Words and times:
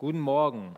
Guten 0.00 0.20
Morgen. 0.20 0.76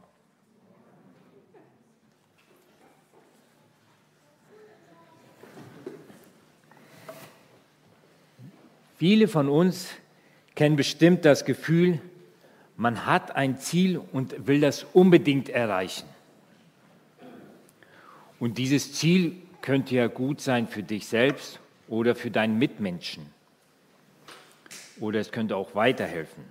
Viele 8.97 9.29
von 9.29 9.49
uns 9.49 9.91
kennen 10.57 10.75
bestimmt 10.75 11.25
das 11.25 11.45
Gefühl, 11.45 12.01
man 12.77 13.07
hat 13.07 13.37
ein 13.37 13.59
Ziel 13.59 13.99
und 13.99 14.49
will 14.49 14.61
das 14.61 14.83
unbedingt 14.93 15.49
erreichen. 15.49 16.09
Und 18.41 18.59
dieses 18.59 18.93
Ziel 18.93 19.37
könnte 19.61 19.95
ja 19.95 20.09
gut 20.09 20.41
sein 20.41 20.67
für 20.67 20.83
dich 20.83 21.07
selbst 21.07 21.61
oder 21.87 22.17
für 22.17 22.33
deinen 22.33 22.59
Mitmenschen. 22.59 23.25
Oder 24.99 25.21
es 25.21 25.31
könnte 25.31 25.55
auch 25.55 25.77
weiterhelfen. 25.77 26.43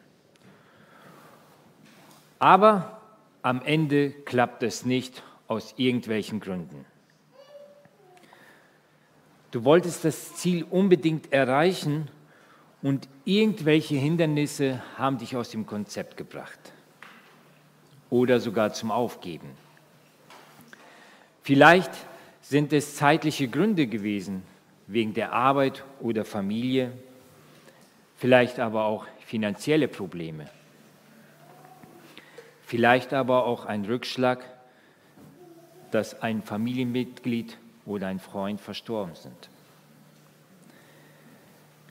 Aber 2.42 3.00
am 3.44 3.62
Ende 3.62 4.10
klappt 4.10 4.64
es 4.64 4.84
nicht 4.84 5.22
aus 5.48 5.76
irgendwelchen 5.78 6.40
Gründen. 6.40 6.86
Du 9.52 9.64
wolltest 9.64 10.04
das 10.06 10.34
Ziel 10.38 10.64
unbedingt 10.64 11.32
erreichen 11.32 12.08
und 12.82 13.08
irgendwelche 13.26 13.94
Hindernisse 13.94 14.82
haben 14.98 15.20
dich 15.20 15.36
aus 15.36 15.52
dem 15.52 15.68
Konzept 15.68 16.18
gebracht 16.18 16.60
oder 18.10 18.40
sogar 18.40 18.74
zum 18.74 18.90
Aufgeben. 18.90 19.52
Vielleicht 21.44 21.92
sind 22.42 22.74
es 22.74 22.96
zeitliche 22.96 23.50
Gründe 23.50 23.86
gewesen, 23.86 24.42
wegen 24.88 25.14
der 25.14 25.32
Arbeit 25.32 25.84
oder 26.00 26.26
Familie, 26.26 26.92
vielleicht 28.18 28.60
aber 28.60 28.86
auch 28.86 29.06
finanzielle 29.28 29.88
Probleme. 29.88 30.50
Vielleicht 32.72 33.12
aber 33.12 33.48
auch 33.48 33.66
ein 33.66 33.84
Rückschlag, 33.84 34.46
dass 35.92 36.22
ein 36.22 36.42
Familienmitglied 36.42 37.58
oder 37.86 38.08
ein 38.08 38.18
Freund 38.18 38.62
verstorben 38.62 39.14
sind. 39.14 39.50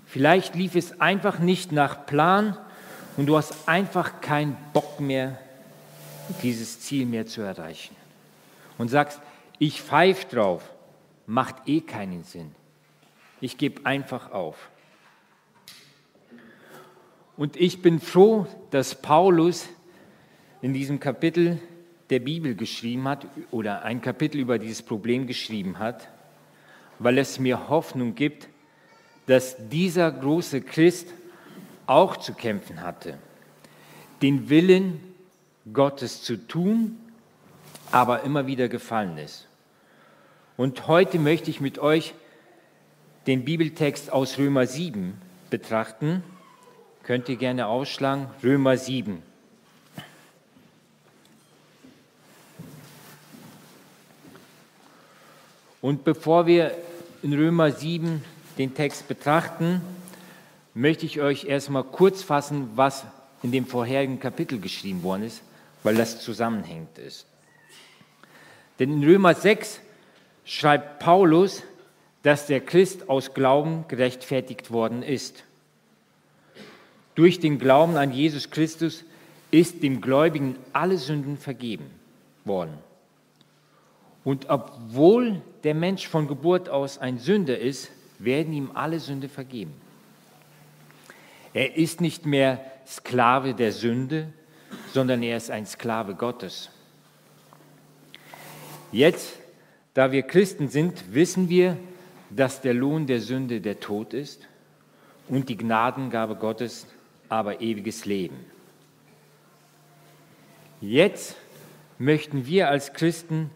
Vielleicht 0.06 0.54
lief 0.54 0.76
es 0.76 0.98
einfach 0.98 1.38
nicht 1.38 1.70
nach 1.70 2.06
Plan 2.06 2.56
und 3.18 3.26
du 3.26 3.36
hast 3.36 3.68
einfach 3.68 4.22
keinen 4.22 4.56
Bock 4.72 5.00
mehr, 5.00 5.38
dieses 6.42 6.80
Ziel 6.80 7.04
mehr 7.04 7.26
zu 7.26 7.42
erreichen. 7.42 7.94
Und 8.78 8.88
sagst, 8.88 9.20
ich 9.58 9.82
pfeife 9.82 10.34
drauf, 10.34 10.62
macht 11.26 11.56
eh 11.68 11.82
keinen 11.82 12.24
Sinn. 12.24 12.54
Ich 13.42 13.58
gebe 13.58 13.84
einfach 13.84 14.32
auf. 14.32 14.70
Und 17.36 17.56
ich 17.56 17.82
bin 17.82 18.00
froh, 18.00 18.46
dass 18.70 18.94
Paulus 18.94 19.68
in 20.62 20.74
diesem 20.74 21.00
Kapitel 21.00 21.58
der 22.10 22.18
Bibel 22.18 22.54
geschrieben 22.54 23.08
hat 23.08 23.26
oder 23.50 23.82
ein 23.82 24.02
Kapitel 24.02 24.38
über 24.38 24.58
dieses 24.58 24.82
Problem 24.82 25.26
geschrieben 25.26 25.78
hat, 25.78 26.08
weil 26.98 27.18
es 27.18 27.38
mir 27.38 27.68
Hoffnung 27.68 28.14
gibt, 28.14 28.48
dass 29.26 29.56
dieser 29.68 30.10
große 30.10 30.60
Christ 30.60 31.14
auch 31.86 32.16
zu 32.16 32.34
kämpfen 32.34 32.82
hatte, 32.82 33.18
den 34.22 34.50
Willen 34.50 35.00
Gottes 35.72 36.22
zu 36.22 36.36
tun, 36.36 36.98
aber 37.90 38.22
immer 38.22 38.46
wieder 38.46 38.68
gefallen 38.68 39.18
ist. 39.18 39.46
Und 40.56 40.88
heute 40.88 41.18
möchte 41.18 41.50
ich 41.50 41.60
mit 41.60 41.78
euch 41.78 42.14
den 43.26 43.44
Bibeltext 43.44 44.12
aus 44.12 44.38
Römer 44.38 44.66
7 44.66 45.14
betrachten. 45.48 46.22
Könnt 47.02 47.28
ihr 47.28 47.36
gerne 47.36 47.66
ausschlagen, 47.66 48.26
Römer 48.42 48.76
7. 48.76 49.22
Und 55.90 56.04
bevor 56.04 56.46
wir 56.46 56.70
in 57.20 57.32
Römer 57.32 57.72
7 57.72 58.22
den 58.58 58.74
Text 58.76 59.08
betrachten, 59.08 59.80
möchte 60.72 61.04
ich 61.04 61.20
euch 61.20 61.46
erstmal 61.46 61.82
kurz 61.82 62.22
fassen, 62.22 62.70
was 62.76 63.04
in 63.42 63.50
dem 63.50 63.66
vorherigen 63.66 64.20
Kapitel 64.20 64.60
geschrieben 64.60 65.02
worden 65.02 65.24
ist, 65.24 65.42
weil 65.82 65.96
das 65.96 66.20
zusammenhängt 66.20 66.96
ist. 66.98 67.26
Denn 68.78 68.92
in 68.92 69.02
Römer 69.02 69.34
6 69.34 69.80
schreibt 70.44 71.00
Paulus, 71.00 71.64
dass 72.22 72.46
der 72.46 72.60
Christ 72.60 73.08
aus 73.08 73.34
Glauben 73.34 73.84
gerechtfertigt 73.88 74.70
worden 74.70 75.02
ist. 75.02 75.42
Durch 77.16 77.40
den 77.40 77.58
Glauben 77.58 77.96
an 77.96 78.12
Jesus 78.12 78.50
Christus 78.50 79.02
ist 79.50 79.82
dem 79.82 80.00
Gläubigen 80.00 80.54
alle 80.72 80.98
Sünden 80.98 81.36
vergeben 81.36 81.90
worden. 82.44 82.78
Und 84.24 84.48
obwohl 84.48 85.40
der 85.64 85.74
Mensch 85.74 86.06
von 86.06 86.28
Geburt 86.28 86.68
aus 86.68 86.98
ein 86.98 87.18
Sünder 87.18 87.58
ist, 87.58 87.90
werden 88.18 88.52
ihm 88.52 88.70
alle 88.74 89.00
Sünde 89.00 89.28
vergeben. 89.28 89.72
Er 91.54 91.76
ist 91.76 92.00
nicht 92.00 92.26
mehr 92.26 92.60
Sklave 92.86 93.54
der 93.54 93.72
Sünde, 93.72 94.32
sondern 94.92 95.22
er 95.22 95.36
ist 95.36 95.50
ein 95.50 95.66
Sklave 95.66 96.14
Gottes. 96.14 96.70
Jetzt, 98.92 99.38
da 99.94 100.12
wir 100.12 100.22
Christen 100.22 100.68
sind, 100.68 101.14
wissen 101.14 101.48
wir, 101.48 101.76
dass 102.30 102.60
der 102.60 102.74
Lohn 102.74 103.06
der 103.06 103.20
Sünde 103.20 103.60
der 103.60 103.80
Tod 103.80 104.14
ist 104.14 104.46
und 105.28 105.48
die 105.48 105.56
Gnadengabe 105.56 106.36
Gottes 106.36 106.86
aber 107.28 107.60
ewiges 107.60 108.04
Leben. 108.04 108.36
Jetzt 110.80 111.36
möchten 111.98 112.46
wir 112.46 112.68
als 112.68 112.92
Christen 112.92 113.50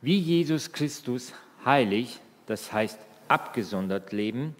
wie 0.00 0.18
Jesus 0.18 0.72
Christus 0.72 1.32
heilig, 1.64 2.20
das 2.46 2.72
heißt 2.72 2.98
abgesondert 3.28 4.12
leben 4.12 4.54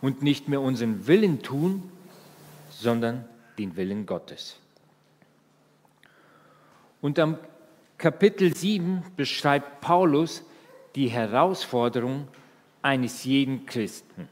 und 0.00 0.22
nicht 0.22 0.48
mehr 0.48 0.60
unseren 0.60 1.06
Willen 1.06 1.42
tun, 1.42 1.90
sondern 2.70 3.24
den 3.58 3.76
Willen 3.76 4.06
Gottes. 4.06 4.58
Und 7.00 7.18
am 7.18 7.38
Kapitel 7.98 8.54
7 8.54 9.02
beschreibt 9.16 9.80
Paulus 9.80 10.42
die 10.94 11.08
Herausforderung 11.08 12.28
eines 12.80 13.24
jeden 13.24 13.66
Christen. 13.66 14.28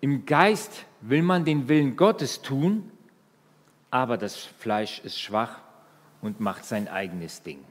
Im 0.00 0.26
Geist 0.26 0.84
will 1.00 1.22
man 1.22 1.44
den 1.44 1.68
Willen 1.68 1.96
Gottes 1.96 2.42
tun, 2.42 2.90
aber 3.90 4.18
das 4.18 4.36
Fleisch 4.36 5.00
ist 5.00 5.20
schwach 5.20 5.60
und 6.20 6.40
macht 6.40 6.64
sein 6.64 6.88
eigenes 6.88 7.42
Ding. 7.42 7.64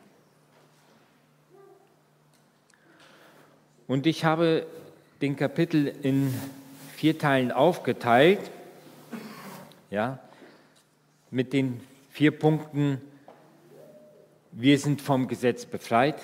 Und 3.91 4.07
ich 4.07 4.23
habe 4.23 4.65
den 5.21 5.35
Kapitel 5.35 5.93
in 6.01 6.33
vier 6.95 7.17
Teilen 7.17 7.51
aufgeteilt, 7.51 8.39
ja, 9.89 10.17
mit 11.29 11.51
den 11.51 11.81
vier 12.09 12.31
Punkten, 12.31 13.01
wir 14.53 14.79
sind 14.79 15.01
vom 15.01 15.27
Gesetz 15.27 15.65
befreit. 15.65 16.15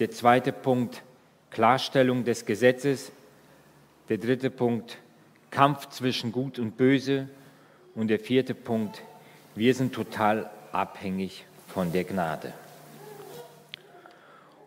Der 0.00 0.10
zweite 0.10 0.50
Punkt, 0.50 1.04
Klarstellung 1.50 2.24
des 2.24 2.44
Gesetzes. 2.44 3.12
Der 4.08 4.18
dritte 4.18 4.50
Punkt, 4.50 4.98
Kampf 5.52 5.90
zwischen 5.90 6.32
Gut 6.32 6.58
und 6.58 6.76
Böse. 6.76 7.28
Und 7.94 8.08
der 8.08 8.18
vierte 8.18 8.52
Punkt, 8.52 9.00
wir 9.54 9.74
sind 9.76 9.94
total 9.94 10.50
abhängig 10.72 11.44
von 11.68 11.92
der 11.92 12.02
Gnade. 12.02 12.52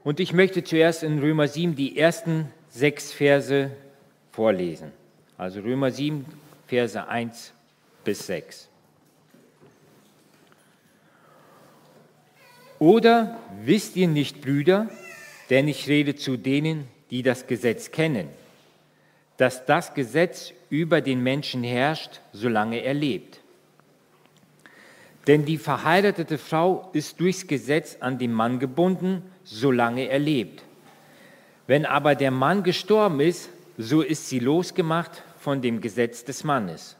Und 0.08 0.22
ich 0.22 0.32
möchte 0.32 0.64
zuerst 0.64 1.04
in 1.04 1.20
Römer 1.20 1.50
7 1.50 1.76
die 1.76 1.98
ersten 1.98 2.50
sechs 2.70 3.12
Verse 3.12 3.72
vorlesen. 4.32 4.94
Also 5.38 5.60
Römer 5.60 5.92
7, 5.92 6.26
Verse 6.66 7.10
1 7.10 7.52
bis 8.06 8.26
6. 8.26 8.70
Oder 12.80 13.38
wisst 13.66 13.98
ihr 13.98 14.08
nicht, 14.08 14.40
Brüder, 14.40 14.90
denn 15.50 15.68
ich 15.68 15.90
rede 15.90 16.16
zu 16.16 16.38
denen, 16.38 16.88
die 17.12 17.22
das 17.22 17.46
Gesetz 17.46 17.92
kennen, 17.92 18.30
dass 19.36 19.66
das 19.66 19.94
Gesetz 19.94 20.54
über 20.70 21.02
den 21.02 21.22
Menschen 21.22 21.66
herrscht, 21.66 22.22
solange 22.32 22.78
er 22.78 22.94
lebt. 22.94 23.42
Denn 25.28 25.44
die 25.44 25.58
verheiratete 25.58 26.38
Frau 26.38 26.90
ist 26.94 27.20
durchs 27.20 27.46
Gesetz 27.46 27.98
an 28.00 28.18
den 28.18 28.32
Mann 28.32 28.60
gebunden, 28.60 29.22
solange 29.50 30.10
er 30.10 30.20
lebt. 30.20 30.62
Wenn 31.68 31.86
aber 31.86 32.16
der 32.16 32.32
Mann 32.32 32.64
gestorben 32.64 33.20
ist, 33.20 33.50
so 33.78 34.02
ist 34.02 34.30
sie 34.30 34.40
losgemacht 34.40 35.24
von 35.40 35.62
dem 35.62 35.82
Gesetz 35.82 36.24
des 36.24 36.44
Mannes. 36.44 36.96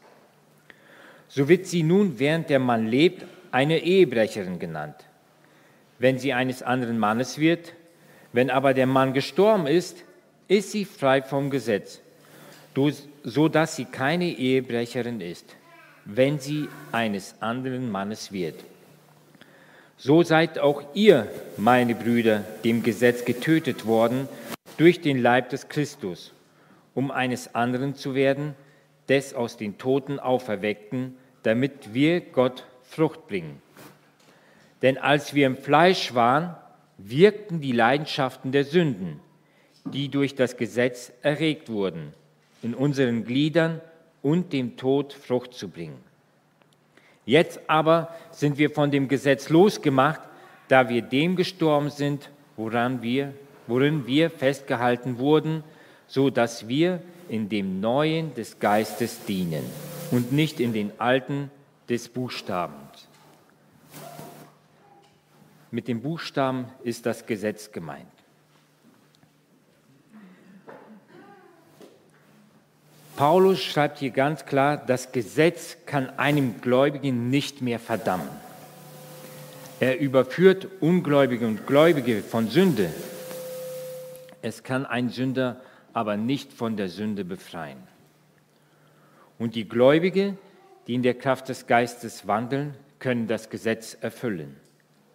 So 1.28 1.48
wird 1.48 1.66
sie 1.66 1.82
nun, 1.82 2.18
während 2.18 2.48
der 2.48 2.58
Mann 2.58 2.86
lebt, 2.86 3.24
eine 3.50 3.80
Ehebrecherin 3.80 4.58
genannt, 4.58 4.96
wenn 5.98 6.18
sie 6.18 6.32
eines 6.32 6.62
anderen 6.62 6.98
Mannes 6.98 7.38
wird. 7.38 7.74
Wenn 8.32 8.50
aber 8.50 8.74
der 8.74 8.86
Mann 8.86 9.12
gestorben 9.12 9.66
ist, 9.66 10.04
ist 10.48 10.72
sie 10.72 10.84
frei 10.84 11.22
vom 11.22 11.50
Gesetz, 11.50 12.00
so 13.24 13.48
dass 13.48 13.76
sie 13.76 13.84
keine 13.86 14.26
Ehebrecherin 14.26 15.20
ist, 15.20 15.56
wenn 16.04 16.38
sie 16.38 16.68
eines 16.92 17.34
anderen 17.40 17.90
Mannes 17.90 18.32
wird. 18.32 18.56
So 20.00 20.22
seid 20.22 20.60
auch 20.60 20.84
ihr, 20.94 21.26
meine 21.56 21.96
Brüder, 21.96 22.44
dem 22.62 22.84
Gesetz 22.84 23.24
getötet 23.24 23.84
worden 23.84 24.28
durch 24.76 25.00
den 25.00 25.20
Leib 25.20 25.50
des 25.50 25.68
Christus, 25.68 26.32
um 26.94 27.10
eines 27.10 27.56
anderen 27.56 27.96
zu 27.96 28.14
werden, 28.14 28.54
des 29.08 29.34
aus 29.34 29.56
den 29.56 29.76
Toten 29.76 30.20
auferweckten, 30.20 31.16
damit 31.42 31.94
wir 31.94 32.20
Gott 32.20 32.64
Frucht 32.84 33.26
bringen. 33.26 33.60
Denn 34.82 34.98
als 34.98 35.34
wir 35.34 35.48
im 35.48 35.56
Fleisch 35.56 36.14
waren, 36.14 36.54
wirkten 36.96 37.60
die 37.60 37.72
Leidenschaften 37.72 38.52
der 38.52 38.64
Sünden, 38.64 39.18
die 39.84 40.10
durch 40.10 40.36
das 40.36 40.56
Gesetz 40.56 41.10
erregt 41.22 41.70
wurden, 41.70 42.14
in 42.62 42.74
unseren 42.74 43.24
Gliedern 43.24 43.80
und 44.22 44.52
dem 44.52 44.76
Tod 44.76 45.12
Frucht 45.12 45.54
zu 45.54 45.68
bringen. 45.68 46.07
Jetzt 47.28 47.60
aber 47.66 48.08
sind 48.30 48.56
wir 48.56 48.70
von 48.70 48.90
dem 48.90 49.06
Gesetz 49.06 49.50
losgemacht, 49.50 50.22
da 50.68 50.88
wir 50.88 51.02
dem 51.02 51.36
gestorben 51.36 51.90
sind, 51.90 52.30
woran 52.56 53.02
wir, 53.02 53.34
worin 53.66 54.06
wir 54.06 54.30
festgehalten 54.30 55.18
wurden, 55.18 55.62
so 56.06 56.30
dass 56.30 56.68
wir 56.68 57.02
in 57.28 57.50
dem 57.50 57.80
Neuen 57.80 58.34
des 58.34 58.58
Geistes 58.58 59.26
dienen 59.26 59.62
und 60.10 60.32
nicht 60.32 60.58
in 60.58 60.72
den 60.72 60.90
Alten 60.98 61.50
des 61.90 62.08
Buchstabens. 62.08 63.08
Mit 65.70 65.86
dem 65.86 66.00
Buchstaben 66.00 66.64
ist 66.82 67.04
das 67.04 67.26
Gesetz 67.26 67.70
gemeint. 67.70 68.17
Paulus 73.18 73.60
schreibt 73.60 73.98
hier 73.98 74.12
ganz 74.12 74.46
klar, 74.46 74.76
das 74.76 75.10
Gesetz 75.10 75.76
kann 75.86 76.08
einem 76.20 76.60
Gläubigen 76.60 77.30
nicht 77.30 77.60
mehr 77.62 77.80
verdammen. 77.80 78.28
Er 79.80 79.98
überführt 79.98 80.68
Ungläubige 80.78 81.44
und 81.48 81.66
Gläubige 81.66 82.22
von 82.22 82.46
Sünde. 82.46 82.92
Es 84.40 84.62
kann 84.62 84.86
ein 84.86 85.08
Sünder 85.08 85.60
aber 85.92 86.16
nicht 86.16 86.52
von 86.52 86.76
der 86.76 86.88
Sünde 86.88 87.24
befreien. 87.24 87.82
Und 89.36 89.56
die 89.56 89.68
Gläubige, 89.68 90.36
die 90.86 90.94
in 90.94 91.02
der 91.02 91.14
Kraft 91.14 91.48
des 91.48 91.66
Geistes 91.66 92.28
wandeln, 92.28 92.76
können 93.00 93.26
das 93.26 93.50
Gesetz 93.50 93.98
erfüllen, 94.00 94.54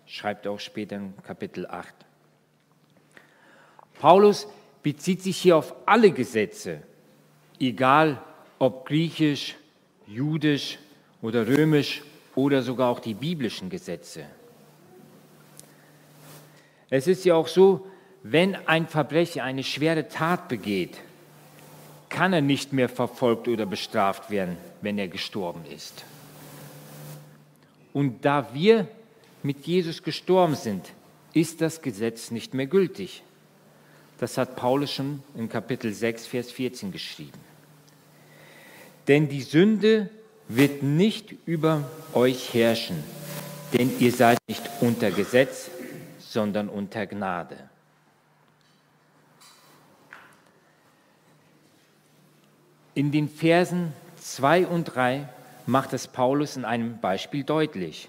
schreibt 0.05 0.45
auch 0.45 0.59
später 0.59 0.97
in 0.97 1.13
Kapitel 1.25 1.67
8. 1.67 1.95
Paulus 4.01 4.45
bezieht 4.81 5.21
sich 5.21 5.37
hier 5.37 5.55
auf 5.55 5.73
alle 5.85 6.11
Gesetze, 6.11 6.81
egal 7.59 8.21
ob 8.59 8.85
griechisch, 8.85 9.55
judisch 10.07 10.77
oder 11.21 11.47
römisch 11.47 12.01
oder 12.35 12.61
sogar 12.61 12.89
auch 12.89 12.99
die 12.99 13.13
biblischen 13.13 13.69
Gesetze. 13.69 14.25
Es 16.89 17.07
ist 17.07 17.25
ja 17.25 17.35
auch 17.35 17.47
so, 17.47 17.87
wenn 18.23 18.55
ein 18.67 18.87
Verbrecher 18.87 19.43
eine 19.43 19.63
schwere 19.63 20.07
Tat 20.07 20.47
begeht, 20.47 20.97
kann 22.09 22.31
er 22.31 22.41
nicht 22.41 22.71
mehr 22.71 22.89
verfolgt 22.89 23.47
oder 23.47 23.65
bestraft 23.65 24.29
werden, 24.29 24.57
wenn 24.81 24.97
er 24.97 25.07
gestorben 25.07 25.65
ist. 25.65 26.05
Und 27.91 28.23
da 28.23 28.49
wir 28.53 28.87
mit 29.41 29.65
Jesus 29.65 30.03
gestorben 30.03 30.55
sind, 30.55 30.85
ist 31.33 31.61
das 31.61 31.81
Gesetz 31.81 32.31
nicht 32.31 32.53
mehr 32.53 32.67
gültig. 32.67 33.23
Das 34.23 34.37
hat 34.37 34.55
Paulus 34.55 34.93
schon 34.93 35.21
in 35.35 35.49
Kapitel 35.49 35.91
6, 35.91 36.27
Vers 36.27 36.49
14 36.49 36.93
geschrieben. 36.93 37.37
Denn 39.09 39.27
die 39.27 39.41
Sünde 39.41 40.09
wird 40.47 40.81
nicht 40.81 41.35
über 41.45 41.83
euch 42.13 42.53
herrschen, 42.53 43.03
denn 43.73 43.91
ihr 43.99 44.13
seid 44.13 44.37
nicht 44.47 44.63
unter 44.79 45.11
Gesetz, 45.11 45.69
sondern 46.19 46.69
unter 46.69 47.05
Gnade. 47.05 47.69
In 52.95 53.11
den 53.11 53.27
Versen 53.27 53.91
2 54.21 54.67
und 54.67 54.85
3 54.85 55.27
macht 55.65 55.91
es 55.91 56.07
Paulus 56.07 56.55
in 56.55 56.63
einem 56.63 56.97
Beispiel 57.01 57.43
deutlich. 57.43 58.07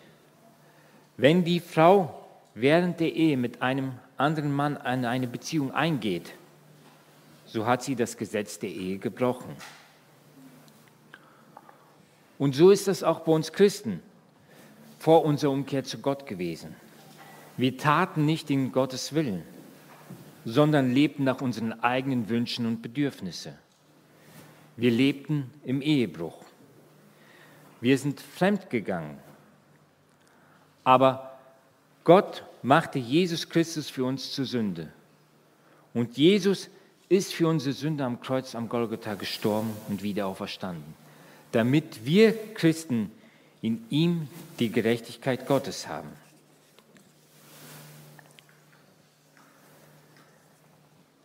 Wenn 1.16 1.42
die 1.42 1.58
Frau 1.58 2.24
während 2.54 3.00
der 3.00 3.12
Ehe 3.12 3.36
mit 3.36 3.62
einem 3.62 3.94
anderen 4.16 4.52
Mann 4.52 4.76
in 4.76 5.04
eine 5.04 5.26
Beziehung 5.26 5.72
eingeht, 5.72 6.34
so 7.46 7.66
hat 7.66 7.82
sie 7.82 7.96
das 7.96 8.16
Gesetz 8.16 8.58
der 8.58 8.70
Ehe 8.70 8.98
gebrochen. 8.98 9.54
Und 12.38 12.54
so 12.54 12.70
ist 12.70 12.88
das 12.88 13.02
auch 13.02 13.20
bei 13.20 13.32
uns 13.32 13.52
Christen 13.52 14.02
vor 14.98 15.24
unserer 15.24 15.52
Umkehr 15.52 15.84
zu 15.84 15.98
Gott 15.98 16.26
gewesen. 16.26 16.74
Wir 17.56 17.76
taten 17.76 18.24
nicht 18.24 18.50
in 18.50 18.72
Gottes 18.72 19.14
Willen, 19.14 19.42
sondern 20.44 20.92
lebten 20.92 21.24
nach 21.24 21.40
unseren 21.40 21.72
eigenen 21.82 22.28
Wünschen 22.28 22.66
und 22.66 22.82
Bedürfnissen. 22.82 23.54
Wir 24.76 24.90
lebten 24.90 25.50
im 25.62 25.80
Ehebruch. 25.80 26.44
Wir 27.80 27.96
sind 27.98 28.20
fremdgegangen. 28.20 29.18
Aber 30.82 31.38
Gott 32.02 32.44
machte 32.64 32.98
Jesus 32.98 33.48
Christus 33.48 33.88
für 33.88 34.04
uns 34.04 34.32
zur 34.32 34.44
Sünde. 34.44 34.92
Und 35.92 36.16
Jesus 36.16 36.68
ist 37.08 37.32
für 37.32 37.46
unsere 37.46 37.74
Sünde 37.74 38.04
am 38.04 38.20
Kreuz 38.20 38.56
am 38.56 38.68
Golgotha 38.68 39.14
gestorben 39.14 39.70
und 39.88 40.02
wieder 40.02 40.26
auferstanden 40.26 40.94
damit 41.54 42.04
wir 42.04 42.32
Christen 42.54 43.12
in 43.62 43.84
ihm 43.88 44.28
die 44.58 44.72
Gerechtigkeit 44.72 45.46
Gottes 45.46 45.86
haben. 45.86 46.08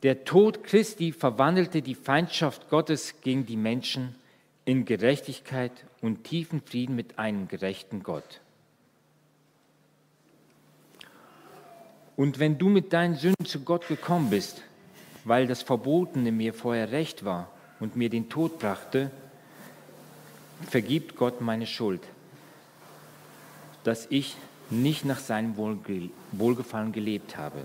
Der 0.03 0.24
Tod 0.24 0.63
Christi 0.63 1.12
verwandelte 1.12 1.81
die 1.81 1.95
Feindschaft 1.95 2.69
Gottes 2.69 3.15
gegen 3.21 3.47
die 3.47 3.57
Menschen 3.57 4.15
in 4.65 4.85
Gerechtigkeit 4.85 5.71
und 6.00 6.24
tiefen 6.25 6.62
Frieden 6.62 6.95
mit 6.95 7.18
einem 7.18 7.47
gerechten 7.47 8.03
Gott. 8.03 8.39
Und 12.19 12.38
wenn 12.38 12.57
du 12.57 12.68
mit 12.68 12.92
deinen 12.92 13.16
Sünden 13.16 13.45
zu 13.45 13.62
Gott 13.62 13.88
gekommen 13.88 14.30
bist, 14.30 14.62
weil 15.24 15.48
das 15.48 15.62
Verbotene 15.62 16.33
mir 16.33 16.54
vorher 16.54 16.92
recht 16.92 17.24
war 17.24 17.50
und 17.80 17.95
mir 17.95 18.10
den 18.10 18.27
Tod 18.27 18.60
brachte, 18.60 19.10
vergibt 20.69 21.16
Gott 21.16 21.39
meine 21.39 21.66
Schuld, 21.66 22.01
dass 23.86 24.06
ich 24.10 24.36
nicht 24.69 25.06
nach 25.06 25.19
seinem 25.19 25.56
Wohlgefallen 26.33 26.92
gelebt 26.92 27.38
habe. 27.38 27.59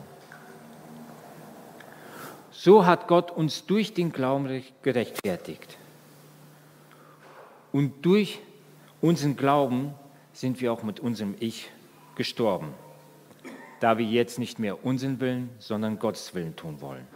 So 2.52 2.86
hat 2.86 3.08
Gott 3.08 3.32
uns 3.32 3.66
durch 3.66 3.92
den 3.92 4.12
Glauben 4.12 4.62
gerechtfertigt. 4.82 5.78
Und 7.72 8.06
durch 8.06 8.38
unseren 9.00 9.34
Glauben 9.34 9.94
sind 10.32 10.60
wir 10.60 10.72
auch 10.72 10.84
mit 10.84 11.00
unserem 11.00 11.34
Ich 11.40 11.72
gestorben, 12.14 12.72
da 13.84 13.98
wir 13.98 14.06
jetzt 14.06 14.38
nicht 14.38 14.58
mehr 14.58 14.84
unseren 14.84 15.20
Willen, 15.20 15.50
sondern 15.58 15.98
Gottes 15.98 16.34
Willen 16.34 16.56
tun 16.56 16.80
wollen. 16.80 17.06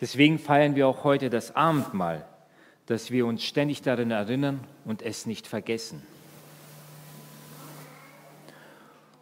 Deswegen 0.00 0.38
feiern 0.38 0.74
wir 0.74 0.86
auch 0.88 1.04
heute 1.04 1.30
das 1.30 1.54
Abendmahl 1.54 2.24
dass 2.86 3.10
wir 3.10 3.26
uns 3.26 3.42
ständig 3.42 3.82
daran 3.82 4.10
erinnern 4.10 4.60
und 4.84 5.02
es 5.02 5.26
nicht 5.26 5.46
vergessen. 5.46 6.02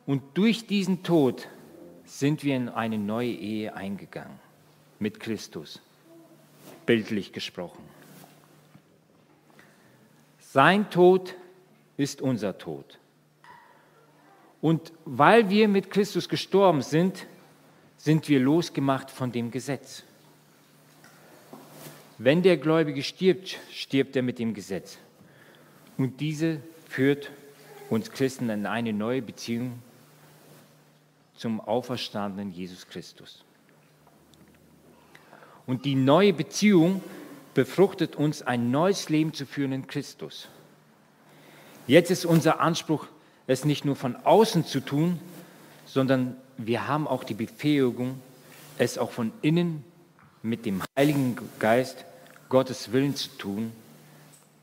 Und 0.05 0.23
durch 0.35 0.67
diesen 0.67 1.03
Tod 1.05 1.49
sind 2.05 2.43
wir 2.43 2.57
in 2.57 2.69
eine 2.69 2.99
neue 2.99 3.31
Ehe 3.31 3.75
eingegangen 3.75 4.39
mit 4.99 5.21
Christus, 5.21 5.81
bildlich 6.87 7.33
gesprochen. 7.33 7.83
Sein 10.41 10.91
Tod 10.91 11.35
ist 11.97 12.21
unser 12.21 12.59
Tod. 12.59 12.99
Und 14.63 14.93
weil 15.05 15.51
wir 15.51 15.69
mit 15.69 15.91
Christus 15.91 16.29
gestorben 16.29 16.81
sind, 16.81 17.27
sind 17.99 18.29
wir 18.29 18.41
losgemacht 18.41 19.11
von 19.11 19.33
dem 19.33 19.51
Gesetz. 19.51 20.05
Wenn 22.17 22.43
der 22.43 22.57
Gläubige 22.57 23.03
stirbt, 23.03 23.59
stirbt 23.73 24.15
er 24.15 24.23
mit 24.23 24.39
dem 24.39 24.55
Gesetz. 24.55 24.99
Und 25.99 26.21
diese 26.21 26.61
führt 26.89 27.33
uns 27.91 28.11
Christen 28.13 28.49
in 28.51 28.65
eine 28.65 28.93
neue 28.93 29.21
Beziehung 29.21 29.83
zum 31.37 31.61
auferstandenen 31.61 32.53
Jesus 32.53 32.87
Christus. 32.87 33.45
Und 35.67 35.85
die 35.85 35.97
neue 35.97 36.33
Beziehung 36.33 37.03
befruchtet 37.55 38.15
uns, 38.15 38.43
ein 38.43 38.71
neues 38.71 39.09
Leben 39.09 39.35
zu 39.35 39.45
führen 39.45 39.73
in 39.73 39.89
Christus. 39.89 40.49
Jetzt 41.89 42.13
ist 42.13 42.25
unser 42.25 42.61
Anspruch, 42.61 43.09
es 43.47 43.65
nicht 43.65 43.85
nur 43.85 43.97
von 43.97 44.17
außen 44.17 44.65
zu 44.65 44.81
tun, 44.81 45.19
sondern 45.87 46.37
wir 46.57 46.87
haben 46.89 47.07
auch 47.07 47.25
die 47.25 47.35
Befähigung, 47.35 48.21
es 48.79 48.99
auch 48.99 49.11
von 49.11 49.33
innen 49.43 49.85
mit 50.43 50.67
dem 50.67 50.83
Heiligen 50.97 51.37
Geist 51.59 52.05
Gottes 52.49 52.93
Willen 52.93 53.17
zu 53.17 53.29
tun, 53.39 53.73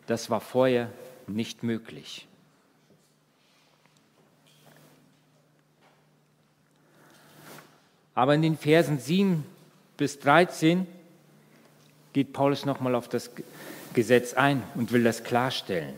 das 0.08 0.30
war 0.30 0.42
vorher 0.42 0.90
nicht 1.28 1.64
möglich. 1.64 2.28
Aber 8.16 8.36
in 8.36 8.42
den 8.42 8.58
Versen 8.58 9.00
7 9.00 9.46
bis 9.98 10.20
13 10.20 10.86
geht 12.12 12.34
Paulus 12.34 12.66
nochmal 12.66 12.96
auf 12.96 13.08
das 13.08 13.30
Gesetz 13.94 14.34
ein 14.34 14.62
und 14.76 14.92
will 14.92 15.04
das 15.04 15.24
klarstellen. 15.24 15.94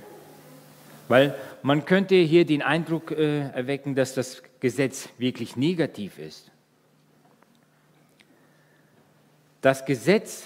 Weil 1.08 1.36
man 1.64 1.86
könnte 1.86 2.16
hier 2.16 2.46
den 2.46 2.62
Eindruck 2.62 3.12
äh, 3.12 3.50
erwecken, 3.50 3.96
dass 3.96 4.14
das 4.14 4.42
Gesetz 4.60 5.10
wirklich 5.18 5.56
negativ 5.56 6.18
ist. 6.18 6.52
Das 9.62 9.86
Gesetz 9.86 10.46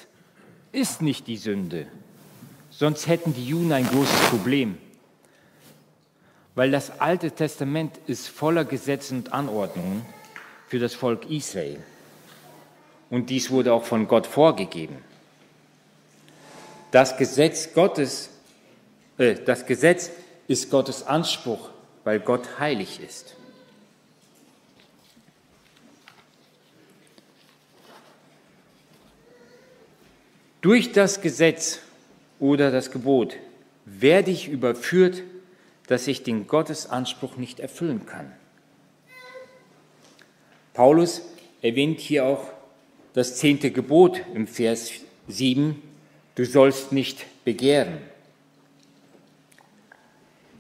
ist 0.72 1.02
nicht 1.02 1.28
die 1.28 1.38
Sünde, 1.38 1.88
sonst 2.70 3.08
hätten 3.08 3.34
die 3.34 3.46
Juden 3.46 3.72
ein 3.72 3.88
großes 3.88 4.30
Problem. 4.30 4.78
Weil 6.54 6.72
das 6.72 7.00
Alte 7.00 7.32
Testament 7.32 7.98
ist 8.08 8.30
voller 8.30 8.64
Gesetze 8.66 9.14
und 9.14 9.34
Anordnungen 9.34 10.06
für 10.68 10.80
das 10.80 10.94
Volk 10.94 11.30
Israel. 11.30 11.80
Und 13.10 13.30
dies 13.30 13.52
wurde 13.52 13.74
auch 13.74 13.84
von 13.84 14.08
Gott 14.08 14.26
vorgegeben. 14.26 14.98
Das 16.92 17.18
Gesetz 17.18 17.74
Gottes, 17.74 18.30
äh, 19.18 19.36
das 19.36 19.66
Gesetz 19.66 20.12
ist 20.48 20.70
Gottes 20.70 21.04
Anspruch, 21.04 21.70
weil 22.04 22.20
Gott 22.20 22.60
heilig 22.60 23.00
ist. 23.00 23.36
Durch 30.62 30.92
das 30.92 31.22
Gesetz 31.22 31.80
oder 32.40 32.72
das 32.72 32.92
Gebot 32.92 33.36
werde 33.86 34.32
ich 34.32 34.48
überführt, 34.48 35.22
dass 35.88 36.08
ich 36.08 36.24
den 36.24 36.48
Gottesanspruch 36.48 37.38
nicht 37.38 37.60
erfüllen 37.60 38.06
kann. 38.08 38.32
Paulus 40.74 41.22
erwähnt 41.62 42.00
hier 42.00 42.26
auch 42.26 42.50
das 43.14 43.38
zehnte 43.38 43.72
Gebot 43.72 44.22
im 44.34 44.48
Vers 44.48 44.92
7, 45.28 45.82
du 46.36 46.46
sollst 46.46 46.92
nicht 46.92 47.26
begehren. 47.46 48.00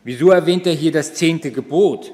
Wieso 0.05 0.29
erwähnt 0.29 0.67
er 0.67 0.73
hier 0.73 0.91
das 0.91 1.15
zehnte 1.15 1.51
Gebot? 1.51 2.13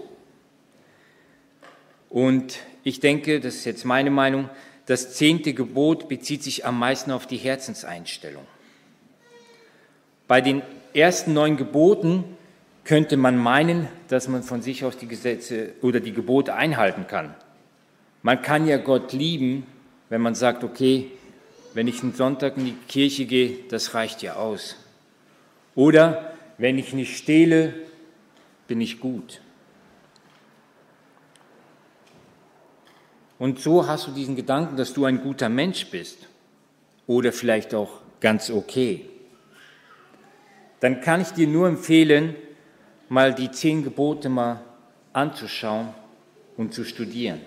Und 2.09 2.57
ich 2.85 3.01
denke, 3.01 3.41
das 3.41 3.55
ist 3.55 3.65
jetzt 3.65 3.83
meine 3.83 4.09
Meinung, 4.09 4.49
das 4.85 5.13
zehnte 5.13 5.53
Gebot 5.53 6.07
bezieht 6.07 6.41
sich 6.41 6.65
am 6.65 6.79
meisten 6.79 7.11
auf 7.11 7.27
die 7.27 7.35
Herzenseinstellung. 7.35 8.45
Bei 10.25 10.39
den 10.39 10.61
ersten 10.93 11.33
neun 11.33 11.57
Geboten 11.57 12.23
könnte 12.85 13.17
man 13.17 13.37
meinen, 13.37 13.89
dass 14.07 14.29
man 14.29 14.41
von 14.41 14.61
sich 14.61 14.85
aus 14.85 14.95
die 14.95 15.07
Gesetze 15.07 15.73
oder 15.81 15.99
die 15.99 16.13
Gebote 16.13 16.53
einhalten 16.53 17.07
kann. 17.07 17.35
Man 18.21 18.41
kann 18.41 18.67
ja 18.67 18.77
Gott 18.77 19.11
lieben, 19.11 19.67
wenn 20.07 20.21
man 20.21 20.35
sagt, 20.35 20.63
okay, 20.63 21.11
wenn 21.73 21.89
ich 21.89 22.01
einen 22.03 22.13
Sonntag 22.13 22.55
in 22.55 22.65
die 22.67 22.77
Kirche 22.87 23.25
gehe, 23.25 23.57
das 23.69 23.93
reicht 23.93 24.21
ja 24.21 24.35
aus. 24.35 24.77
Oder 25.75 26.30
wenn 26.61 26.77
ich 26.77 26.93
nicht 26.93 27.17
stehle, 27.17 27.73
bin 28.67 28.81
ich 28.81 28.99
gut. 28.99 29.41
Und 33.39 33.59
so 33.59 33.87
hast 33.87 34.05
du 34.05 34.11
diesen 34.11 34.35
Gedanken, 34.35 34.77
dass 34.77 34.93
du 34.93 35.05
ein 35.05 35.23
guter 35.23 35.49
Mensch 35.49 35.87
bist 35.89 36.27
oder 37.07 37.33
vielleicht 37.33 37.73
auch 37.73 38.01
ganz 38.19 38.51
okay. 38.51 39.09
Dann 40.81 41.01
kann 41.01 41.21
ich 41.21 41.29
dir 41.29 41.47
nur 41.47 41.67
empfehlen, 41.67 42.35
mal 43.09 43.33
die 43.33 43.49
zehn 43.49 43.83
Gebote 43.83 44.29
mal 44.29 44.61
anzuschauen 45.13 45.87
und 46.57 46.75
zu 46.75 46.83
studieren. 46.83 47.41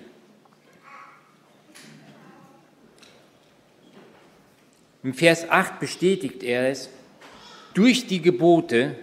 Im 5.04 5.14
Vers 5.14 5.49
8 5.49 5.78
bestätigt 5.78 6.42
er 6.42 6.68
es, 6.68 6.90
durch 7.75 8.07
die 8.07 8.23
Gebote 8.23 8.97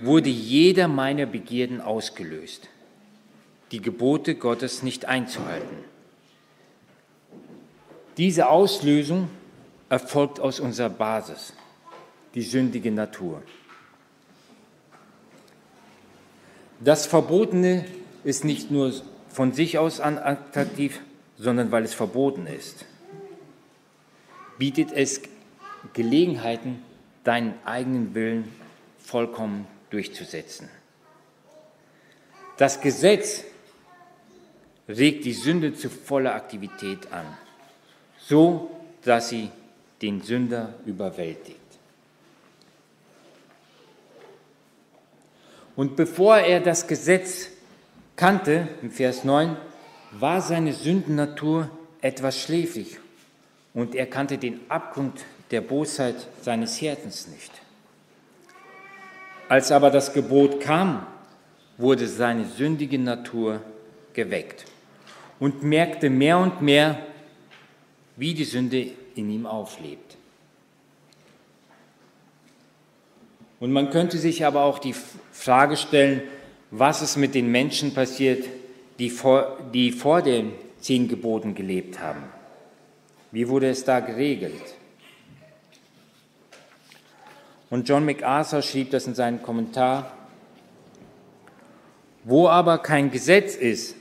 wurde 0.00 0.28
jeder 0.28 0.88
meiner 0.88 1.26
Begierden 1.26 1.80
ausgelöst, 1.80 2.68
die 3.72 3.80
Gebote 3.80 4.34
Gottes 4.34 4.82
nicht 4.82 5.06
einzuhalten. 5.06 5.76
Diese 8.16 8.48
Auslösung 8.48 9.28
erfolgt 9.88 10.40
aus 10.40 10.60
unserer 10.60 10.90
Basis, 10.90 11.52
die 12.34 12.42
sündige 12.42 12.90
Natur. 12.90 13.42
Das 16.80 17.06
Verbotene 17.06 17.84
ist 18.24 18.44
nicht 18.44 18.70
nur 18.70 18.92
von 19.28 19.52
sich 19.52 19.78
aus 19.78 20.00
attraktiv, 20.00 21.00
sondern 21.36 21.70
weil 21.70 21.84
es 21.84 21.94
verboten 21.94 22.46
ist. 22.46 22.84
Bietet 24.58 24.92
es 24.92 25.22
Gelegenheiten, 25.92 26.82
deinen 27.28 27.54
eigenen 27.64 28.14
Willen 28.14 28.52
vollkommen 28.98 29.66
durchzusetzen. 29.90 30.68
Das 32.56 32.80
Gesetz 32.80 33.44
regt 34.88 35.24
die 35.24 35.34
Sünde 35.34 35.74
zu 35.74 35.90
voller 35.90 36.34
Aktivität 36.34 37.12
an 37.12 37.26
so 38.28 38.70
dass 39.04 39.30
sie 39.30 39.50
den 40.02 40.20
Sünder 40.20 40.74
überwältigt. 40.84 41.56
Und 45.76 45.96
bevor 45.96 46.36
er 46.38 46.60
das 46.60 46.86
Gesetz 46.86 47.48
kannte, 48.16 48.68
im 48.82 48.90
Vers 48.90 49.24
9, 49.24 49.56
war 50.12 50.42
seine 50.42 50.72
Sündennatur 50.72 51.70
etwas 52.00 52.38
schläfrig 52.38 52.98
und 53.74 53.94
er 53.94 54.06
kannte 54.06 54.38
den 54.38 54.60
Abgrund 54.68 55.24
der 55.50 55.60
Bosheit 55.60 56.16
seines 56.42 56.80
Herzens 56.80 57.28
nicht. 57.28 57.50
Als 59.48 59.72
aber 59.72 59.90
das 59.90 60.12
Gebot 60.12 60.60
kam, 60.60 61.06
wurde 61.78 62.06
seine 62.06 62.44
sündige 62.44 62.98
Natur 62.98 63.62
geweckt 64.12 64.66
und 65.38 65.62
merkte 65.62 66.10
mehr 66.10 66.38
und 66.38 66.60
mehr, 66.60 66.98
wie 68.16 68.34
die 68.34 68.44
Sünde 68.44 68.90
in 69.14 69.30
ihm 69.30 69.46
auflebt. 69.46 70.16
Und 73.60 73.72
man 73.72 73.90
könnte 73.90 74.18
sich 74.18 74.44
aber 74.44 74.62
auch 74.62 74.78
die 74.78 74.94
Frage 75.32 75.76
stellen, 75.76 76.22
was 76.70 77.02
ist 77.02 77.16
mit 77.16 77.34
den 77.34 77.50
Menschen 77.50 77.94
passiert, 77.94 78.44
die 78.98 79.10
vor, 79.10 79.58
die 79.72 79.92
vor 79.92 80.22
den 80.22 80.52
zehn 80.80 81.08
Geboten 81.08 81.54
gelebt 81.54 82.00
haben. 82.00 82.22
Wie 83.32 83.48
wurde 83.48 83.68
es 83.68 83.84
da 83.84 84.00
geregelt? 84.00 84.77
Und 87.70 87.88
John 87.88 88.04
MacArthur 88.04 88.62
schrieb 88.62 88.90
das 88.90 89.06
in 89.06 89.14
seinem 89.14 89.42
Kommentar. 89.42 90.12
Wo 92.24 92.48
aber 92.48 92.78
kein 92.78 93.10
Gesetz 93.10 93.54
ist, 93.54 93.96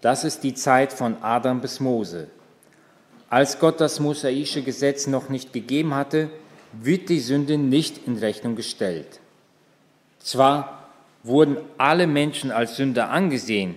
das 0.00 0.24
ist 0.24 0.42
die 0.42 0.54
Zeit 0.54 0.92
von 0.92 1.16
Adam 1.22 1.60
bis 1.60 1.80
Mose. 1.80 2.28
Als 3.30 3.58
Gott 3.58 3.80
das 3.80 4.00
mosaische 4.00 4.62
Gesetz 4.62 5.06
noch 5.06 5.28
nicht 5.28 5.52
gegeben 5.52 5.94
hatte, 5.94 6.28
wird 6.72 7.08
die 7.08 7.20
Sünde 7.20 7.58
nicht 7.58 8.06
in 8.06 8.18
Rechnung 8.18 8.56
gestellt. 8.56 9.20
Zwar 10.18 10.88
wurden 11.22 11.56
alle 11.78 12.06
Menschen 12.06 12.50
als 12.50 12.76
Sünder 12.76 13.10
angesehen, 13.10 13.76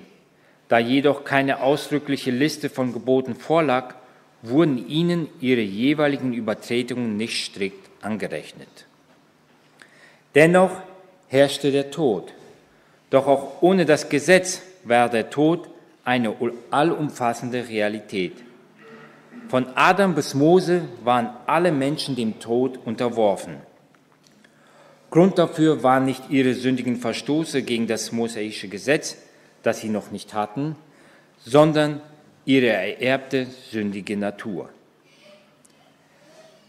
da 0.67 0.79
jedoch 0.79 1.23
keine 1.23 1.61
ausdrückliche 1.61 2.31
Liste 2.31 2.69
von 2.69 2.91
Geboten 2.91 3.35
vorlag, 3.35 3.95
wurden 4.41 4.87
ihnen 4.87 5.27
ihre 5.41 5.61
jeweiligen 5.61 6.33
Übertretungen 6.33 7.17
nicht 7.17 7.45
strikt 7.45 7.89
angerechnet. 8.01 8.85
Dennoch 10.35 10.81
herrschte 11.29 11.71
der 11.71 11.91
Tod. 11.91 12.33
Doch 13.09 13.27
auch 13.27 13.61
ohne 13.61 13.85
das 13.85 14.09
Gesetz 14.09 14.61
war 14.83 15.09
der 15.09 15.29
Tod 15.29 15.69
eine 16.03 16.35
allumfassende 16.69 17.67
Realität. 17.67 18.33
Von 19.47 19.67
Adam 19.75 20.13
bis 20.15 20.33
Mose 20.33 20.83
waren 21.03 21.29
alle 21.47 21.71
Menschen 21.71 22.15
dem 22.15 22.39
Tod 22.39 22.79
unterworfen. 22.83 23.57
Grund 25.09 25.37
dafür 25.37 25.83
waren 25.83 26.05
nicht 26.05 26.29
ihre 26.29 26.53
sündigen 26.53 26.97
Verstoße 26.97 27.63
gegen 27.63 27.87
das 27.87 28.11
mosaische 28.11 28.67
Gesetz, 28.67 29.17
das 29.63 29.79
sie 29.79 29.89
noch 29.89 30.11
nicht 30.11 30.33
hatten, 30.33 30.75
sondern 31.45 32.01
ihre 32.43 32.67
ererbte 32.67 33.47
sündige 33.71 34.17
Natur. 34.17 34.69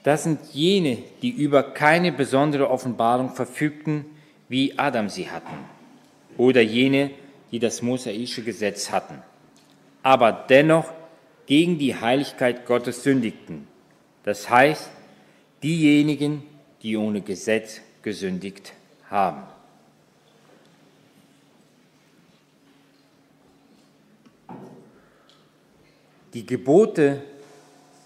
Das 0.07 0.23
sind 0.23 0.39
jene, 0.53 0.99
die 1.21 1.31
über 1.31 1.65
keine 1.65 2.13
besondere 2.13 2.71
Offenbarung 2.71 3.31
verfügten, 3.31 4.05
wie 4.49 4.79
Adam 4.79 5.09
sie 5.09 5.29
hatten, 5.29 5.57
oder 6.37 6.61
jene, 6.61 7.11
die 7.51 7.59
das 7.59 7.83
mosaische 7.83 8.45
Gesetz 8.45 8.93
hatten, 8.93 9.21
aber 10.05 10.31
dennoch 10.31 10.93
gegen 11.47 11.81
die 11.81 11.97
Heiligkeit 11.97 12.67
Gottes 12.67 13.03
sündigten. 13.03 13.67
Das 14.23 14.49
heißt, 14.49 14.89
diejenigen, 15.65 16.45
die 16.85 16.97
ohne 16.97 17.21
Gesetz 17.21 17.81
gesündigt 18.03 18.75
haben. 19.11 19.43
Die 26.33 26.47
Gebote 26.47 27.23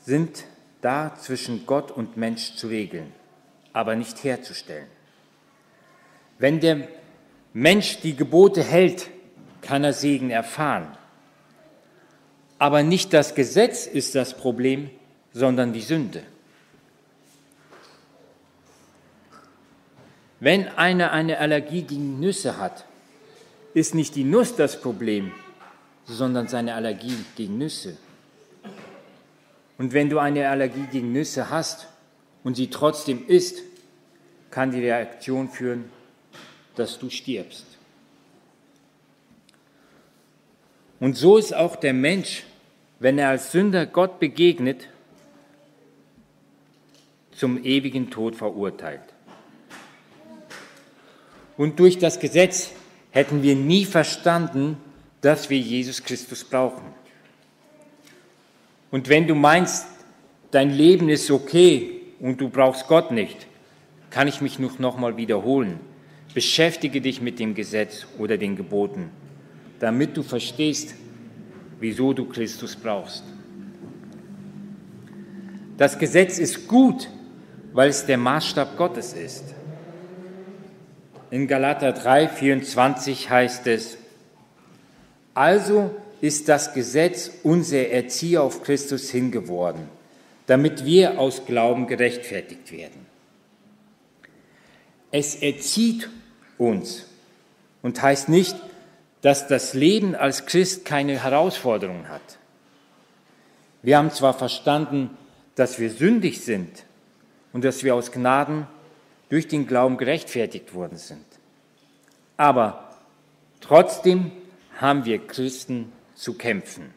sind 0.07 0.45
da 0.81 1.15
zwischen 1.15 1.67
Gott 1.67 1.91
und 1.91 2.17
Mensch 2.17 2.55
zu 2.57 2.69
regeln, 2.69 3.13
aber 3.73 3.97
nicht 3.97 4.25
herzustellen. 4.25 4.87
Wenn 6.39 6.61
der 6.61 6.89
Mensch 7.53 8.01
die 8.01 8.17
Gebote 8.17 8.63
hält, 8.63 9.11
kann 9.61 9.85
er 9.85 9.93
Segen 9.93 10.31
erfahren. 10.31 10.97
Aber 12.59 12.83
nicht 12.83 13.13
das 13.13 13.35
Gesetz 13.35 13.87
ist 13.87 14.15
das 14.15 14.37
Problem, 14.37 14.91
sondern 15.33 15.73
die 15.73 15.81
Sünde. 15.81 16.23
Wenn 20.41 20.69
einer 20.69 21.13
eine 21.13 21.39
Allergie 21.39 21.83
gegen 21.83 22.19
Nüsse 22.19 22.57
hat, 22.57 22.87
ist 23.75 23.95
nicht 23.95 24.15
die 24.15 24.25
Nuss 24.25 24.57
das 24.57 24.81
Problem, 24.81 25.33
sondern 26.07 26.49
seine 26.49 26.75
Allergie 26.75 27.17
gegen 27.37 27.59
Nüsse. 27.59 27.97
Und 29.81 29.95
wenn 29.95 30.11
du 30.11 30.19
eine 30.19 30.51
Allergie 30.51 30.87
gegen 30.93 31.11
Nüsse 31.11 31.49
hast 31.49 31.89
und 32.45 32.55
sie 32.55 32.69
trotzdem 32.69 33.27
isst, 33.27 33.63
kann 34.51 34.73
die 34.73 34.81
Reaktion 34.81 35.49
führen, 35.49 35.87
dass 36.77 36.99
du 36.99 37.09
stirbst. 37.09 37.65
Und 41.01 41.17
so 41.17 41.39
ist 41.39 41.55
auch 41.55 41.77
der 41.77 41.95
Mensch, 41.95 42.45
wenn 42.99 43.19
er 43.19 43.31
als 43.31 43.53
Sünder 43.53 43.87
Gott 43.87 44.21
begegnet, 44.21 44.87
zum 47.33 47.65
ewigen 47.65 48.11
Tod 48.11 48.37
verurteilt. 48.37 49.01
Und 51.57 51.81
durch 51.81 51.97
das 51.97 52.21
Gesetz 52.21 52.73
hätten 53.13 53.43
wir 53.43 53.57
nie 53.57 53.87
verstanden, 53.87 54.77
dass 55.23 55.49
wir 55.49 55.59
Jesus 55.59 56.03
Christus 56.03 56.45
brauchen. 56.45 57.00
Und 58.91 59.09
wenn 59.09 59.27
du 59.27 59.35
meinst, 59.35 59.87
dein 60.51 60.71
Leben 60.71 61.09
ist 61.09 61.31
okay 61.31 62.01
und 62.19 62.41
du 62.41 62.49
brauchst 62.49 62.89
Gott 62.89 63.11
nicht, 63.11 63.47
kann 64.11 64.29
ich 64.29 64.41
mich 64.41 64.59
noch 64.59 64.99
mal 64.99 65.17
wiederholen. 65.17 65.81
Beschäftige 66.35 67.01
dich 67.01 67.21
mit 67.21 67.39
dem 67.39 67.55
Gesetz 67.55 68.07
oder 68.19 68.37
den 68.37 68.57
Geboten, 68.57 69.11
damit 69.79 70.17
du 70.17 70.23
verstehst, 70.23 70.95
wieso 71.79 72.13
du 72.13 72.27
Christus 72.27 72.77
brauchst. 72.77 73.25
Das 75.77 75.99
Gesetz 75.99 76.39
ist 76.39 76.69
gut, 76.69 77.09
weil 77.73 77.89
es 77.89 78.05
der 78.05 78.19
Maßstab 78.19 78.77
Gottes 78.77 79.15
ist. 79.15 79.55
In 81.31 81.47
Galater 81.47 81.93
3, 81.93 82.29
24 82.29 83.31
heißt 83.31 83.67
es, 83.69 83.97
also 85.33 85.95
ist 86.21 86.49
das 86.49 86.75
Gesetz 86.75 87.31
unser 87.43 87.89
Erzieher 87.89 88.43
auf 88.43 88.63
Christus 88.63 89.11
hingeworden, 89.11 89.89
damit 90.47 90.85
wir 90.85 91.19
aus 91.19 91.47
Glauben 91.47 91.87
gerechtfertigt 91.87 92.73
werden. 92.73 93.07
Es 95.11 95.35
erzieht 95.37 96.09
uns 96.59 97.07
und 97.83 98.01
heißt 98.01 98.29
nicht, 98.29 98.55
dass 99.23 99.49
das 99.49 99.75
Leben 99.75 100.15
als 100.15 100.47
Christ 100.47 100.85
keine 100.85 101.23
Herausforderungen 101.23 102.09
hat. 102.09 102.39
Wir 103.83 103.99
haben 103.99 104.11
zwar 104.11 104.35
verstanden, 104.35 105.11
dass 105.55 105.79
wir 105.79 105.91
sündig 105.91 106.43
sind 106.43 106.85
und 107.53 107.65
dass 107.65 107.83
wir 107.83 107.95
aus 107.95 108.13
Gnaden 108.13 108.67
durch 109.29 109.49
den 109.49 109.67
Glauben 109.67 109.97
gerechtfertigt 109.97 110.75
worden 110.75 110.99
sind. 110.99 111.25
Aber 112.37 112.97
trotzdem 113.61 114.33
haben 114.79 115.05
wir 115.05 115.19
Christen 115.27 115.93
zu 116.21 116.35
kämpfen. 116.35 116.93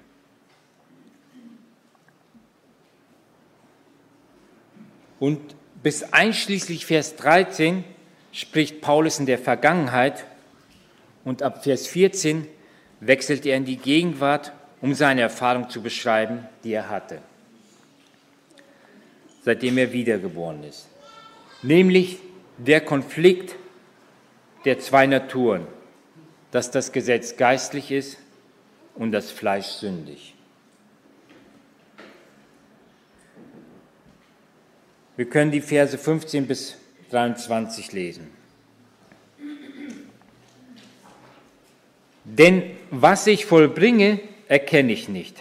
Und 5.17 5.39
bis 5.81 6.03
einschließlich 6.11 6.85
Vers 6.85 7.15
13 7.15 7.85
spricht 8.33 8.81
Paulus 8.81 9.19
in 9.19 9.25
der 9.25 9.37
Vergangenheit 9.37 10.25
und 11.23 11.41
ab 11.41 11.63
Vers 11.63 11.87
14 11.87 12.49
wechselt 12.99 13.45
er 13.45 13.55
in 13.55 13.63
die 13.63 13.77
Gegenwart, 13.77 14.51
um 14.81 14.93
seine 14.93 15.21
Erfahrung 15.21 15.69
zu 15.69 15.81
beschreiben, 15.81 16.45
die 16.65 16.73
er 16.73 16.89
hatte, 16.89 17.21
seitdem 19.45 19.77
er 19.77 19.93
wiedergeboren 19.93 20.65
ist. 20.65 20.89
Nämlich 21.61 22.17
der 22.57 22.81
Konflikt 22.81 23.55
der 24.65 24.79
zwei 24.79 25.07
Naturen, 25.07 25.65
dass 26.51 26.71
das 26.71 26.91
Gesetz 26.91 27.37
geistlich 27.37 27.89
ist 27.89 28.17
und 28.95 29.11
das 29.11 29.31
Fleisch 29.31 29.67
sündig. 29.67 30.33
Wir 35.15 35.29
können 35.29 35.51
die 35.51 35.61
Verse 35.61 35.97
15 35.97 36.47
bis 36.47 36.75
23 37.11 37.91
lesen. 37.91 38.29
Denn 42.23 42.63
was 42.89 43.27
ich 43.27 43.45
vollbringe, 43.45 44.19
erkenne 44.47 44.91
ich 44.91 45.09
nicht. 45.09 45.37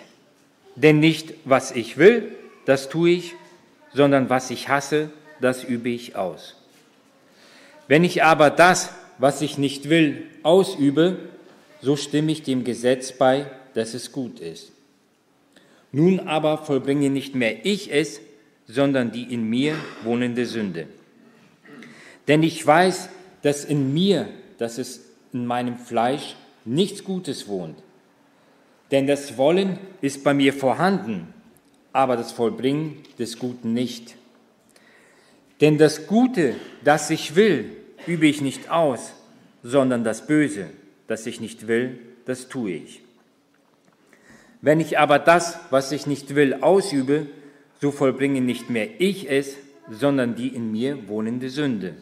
Denn 0.74 1.00
nicht, 1.00 1.34
was 1.44 1.70
ich 1.70 1.96
will, 1.96 2.34
das 2.64 2.88
tue 2.88 3.10
ich, 3.10 3.34
sondern 3.94 4.28
was 4.30 4.50
ich 4.50 4.68
hasse, 4.68 5.10
das 5.40 5.64
übe 5.64 5.90
ich 5.90 6.16
aus. 6.16 6.56
Wenn 7.88 8.04
ich 8.04 8.22
aber 8.22 8.50
das, 8.50 8.92
was 9.18 9.42
ich 9.42 9.58
nicht 9.58 9.88
will, 9.88 10.26
ausübe, 10.42 11.18
so 11.82 11.96
stimme 11.96 12.32
ich 12.32 12.42
dem 12.42 12.64
Gesetz 12.64 13.12
bei, 13.12 13.50
dass 13.74 13.92
es 13.92 14.12
gut 14.12 14.40
ist. 14.40 14.72
Nun 15.90 16.20
aber 16.20 16.58
vollbringe 16.58 17.10
nicht 17.10 17.34
mehr 17.34 17.66
ich 17.66 17.92
es, 17.92 18.20
sondern 18.66 19.12
die 19.12 19.34
in 19.34 19.50
mir 19.50 19.74
wohnende 20.04 20.46
Sünde. 20.46 20.86
Denn 22.28 22.42
ich 22.42 22.64
weiß, 22.64 23.08
dass 23.42 23.64
in 23.64 23.92
mir, 23.92 24.28
dass 24.58 24.78
es 24.78 25.02
in 25.32 25.44
meinem 25.44 25.76
Fleisch 25.76 26.36
nichts 26.64 27.04
Gutes 27.04 27.48
wohnt. 27.48 27.76
Denn 28.90 29.06
das 29.06 29.36
Wollen 29.36 29.78
ist 30.00 30.22
bei 30.22 30.32
mir 30.32 30.52
vorhanden, 30.52 31.34
aber 31.92 32.16
das 32.16 32.30
Vollbringen 32.30 32.98
des 33.18 33.38
Guten 33.38 33.74
nicht. 33.74 34.14
Denn 35.60 35.78
das 35.78 36.06
Gute, 36.06 36.54
das 36.84 37.10
ich 37.10 37.34
will, 37.34 37.76
übe 38.06 38.26
ich 38.26 38.40
nicht 38.40 38.70
aus, 38.70 39.12
sondern 39.62 40.04
das 40.04 40.26
Böse, 40.26 40.70
das 41.12 41.26
ich 41.26 41.42
nicht 41.42 41.68
will, 41.68 41.98
das 42.24 42.48
tue 42.48 42.70
ich. 42.70 43.02
Wenn 44.62 44.80
ich 44.80 44.98
aber 44.98 45.18
das, 45.18 45.58
was 45.68 45.92
ich 45.92 46.06
nicht 46.06 46.34
will, 46.34 46.54
ausübe, 46.62 47.26
so 47.82 47.90
vollbringe 47.90 48.40
nicht 48.40 48.70
mehr 48.70 48.88
ich 48.98 49.30
es, 49.30 49.56
sondern 49.90 50.36
die 50.36 50.48
in 50.48 50.72
mir 50.72 51.08
wohnende 51.08 51.50
Sünde. 51.50 51.96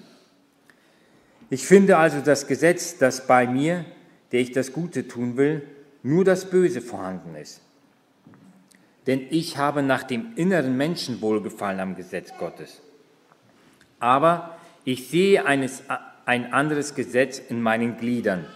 Ich 1.48 1.66
finde 1.66 1.96
also 1.96 2.20
das 2.20 2.46
Gesetz, 2.46 2.98
das 2.98 3.26
bei 3.26 3.48
mir, 3.48 3.84
der 4.30 4.42
ich 4.42 4.52
das 4.52 4.72
Gute 4.72 5.08
tun 5.08 5.36
will, 5.36 5.62
nur 6.04 6.24
das 6.24 6.48
Böse 6.48 6.80
vorhanden 6.80 7.34
ist. 7.34 7.62
Denn 9.08 9.26
ich 9.30 9.56
habe 9.56 9.82
nach 9.82 10.04
dem 10.04 10.36
inneren 10.36 10.76
Menschen 10.76 11.20
wohlgefallen 11.20 11.80
am 11.80 11.96
Gesetz 11.96 12.30
Gottes. 12.38 12.80
Aber 13.98 14.56
ich 14.84 15.08
sehe 15.08 15.44
eines, 15.44 15.82
ein 16.26 16.52
anderes 16.52 16.94
Gesetz 16.94 17.40
in 17.40 17.60
meinen 17.60 17.96
Gliedern, 17.96 18.46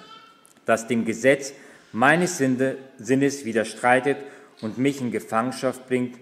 das 0.66 0.86
dem 0.86 1.04
Gesetz 1.04 1.52
meines 1.92 2.38
Sinnes 2.38 3.44
widerstreitet 3.44 4.18
und 4.60 4.78
mich 4.78 5.00
in 5.00 5.10
Gefangenschaft 5.10 5.86
bringt 5.86 6.18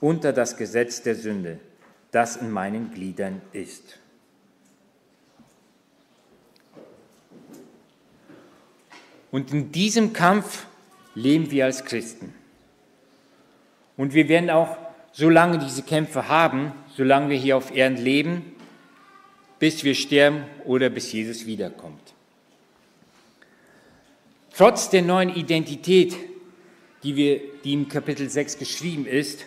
unter 0.00 0.32
das 0.32 0.56
Gesetz 0.56 1.02
der 1.02 1.14
Sünde, 1.14 1.58
das 2.10 2.36
in 2.36 2.50
meinen 2.50 2.92
Gliedern 2.92 3.40
ist. 3.52 3.98
Und 9.30 9.52
in 9.52 9.72
diesem 9.72 10.12
Kampf 10.12 10.66
leben 11.14 11.50
wir 11.50 11.64
als 11.64 11.84
Christen. 11.84 12.32
Und 13.96 14.14
wir 14.14 14.28
werden 14.28 14.50
auch, 14.50 14.76
solange 15.12 15.58
diese 15.58 15.82
Kämpfe 15.82 16.28
haben, 16.28 16.72
solange 16.96 17.30
wir 17.30 17.38
hier 17.38 17.56
auf 17.56 17.74
Erden 17.74 17.98
leben, 17.98 18.54
bis 19.58 19.82
wir 19.82 19.94
sterben 19.94 20.44
oder 20.64 20.90
bis 20.90 21.12
Jesus 21.12 21.46
wiederkommt. 21.46 22.13
Trotz 24.56 24.88
der 24.88 25.02
neuen 25.02 25.34
Identität, 25.34 26.14
die, 27.02 27.16
wir, 27.16 27.40
die 27.64 27.72
im 27.72 27.88
Kapitel 27.88 28.30
6 28.30 28.58
geschrieben 28.58 29.04
ist, 29.04 29.46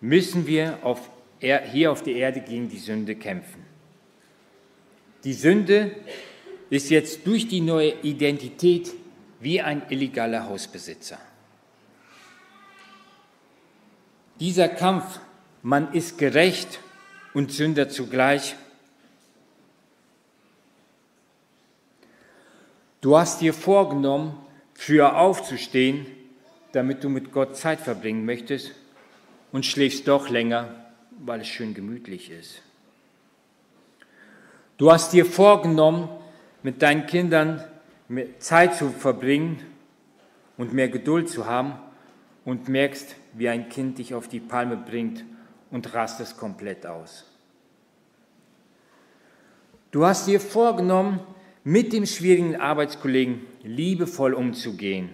müssen 0.00 0.46
wir 0.46 0.78
auf, 0.82 1.08
hier 1.38 1.92
auf 1.92 2.02
der 2.02 2.14
Erde 2.14 2.40
gegen 2.40 2.68
die 2.68 2.78
Sünde 2.78 3.14
kämpfen. 3.14 3.64
Die 5.22 5.34
Sünde 5.34 5.94
ist 6.68 6.90
jetzt 6.90 7.26
durch 7.26 7.46
die 7.46 7.60
neue 7.60 7.94
Identität 8.02 8.92
wie 9.38 9.60
ein 9.60 9.82
illegaler 9.88 10.48
Hausbesitzer. 10.48 11.18
Dieser 14.40 14.68
Kampf, 14.68 15.20
man 15.62 15.92
ist 15.92 16.18
gerecht 16.18 16.80
und 17.34 17.52
Sünder 17.52 17.88
zugleich, 17.88 18.56
Du 23.00 23.16
hast 23.16 23.40
dir 23.40 23.54
vorgenommen, 23.54 24.38
früher 24.74 25.16
aufzustehen 25.16 26.06
damit 26.72 27.02
du 27.04 27.08
mit 27.08 27.32
Gott 27.32 27.56
Zeit 27.56 27.80
verbringen 27.80 28.24
möchtest 28.24 28.72
und 29.52 29.66
schläfst 29.66 30.06
doch 30.08 30.28
länger, 30.28 30.74
weil 31.18 31.40
es 31.40 31.48
schön 31.48 31.74
gemütlich 31.74 32.30
ist. 32.30 32.62
Du 34.76 34.90
hast 34.90 35.12
dir 35.12 35.26
vorgenommen, 35.26 36.08
mit 36.62 36.82
deinen 36.82 37.06
Kindern 37.06 37.64
Zeit 38.38 38.76
zu 38.76 38.90
verbringen 38.90 39.62
und 40.56 40.72
mehr 40.72 40.88
Geduld 40.88 41.28
zu 41.28 41.46
haben 41.46 41.74
und 42.44 42.68
merkst, 42.68 43.16
wie 43.34 43.48
ein 43.48 43.68
Kind 43.68 43.98
dich 43.98 44.14
auf 44.14 44.28
die 44.28 44.40
Palme 44.40 44.76
bringt 44.76 45.24
und 45.70 45.94
rastest 45.94 46.38
komplett 46.38 46.86
aus. 46.86 47.24
Du 49.90 50.06
hast 50.06 50.26
dir 50.26 50.40
vorgenommen, 50.40 51.20
mit 51.64 51.92
dem 51.92 52.06
schwierigen 52.06 52.56
Arbeitskollegen 52.56 53.42
liebevoll 53.62 54.34
umzugehen. 54.34 55.10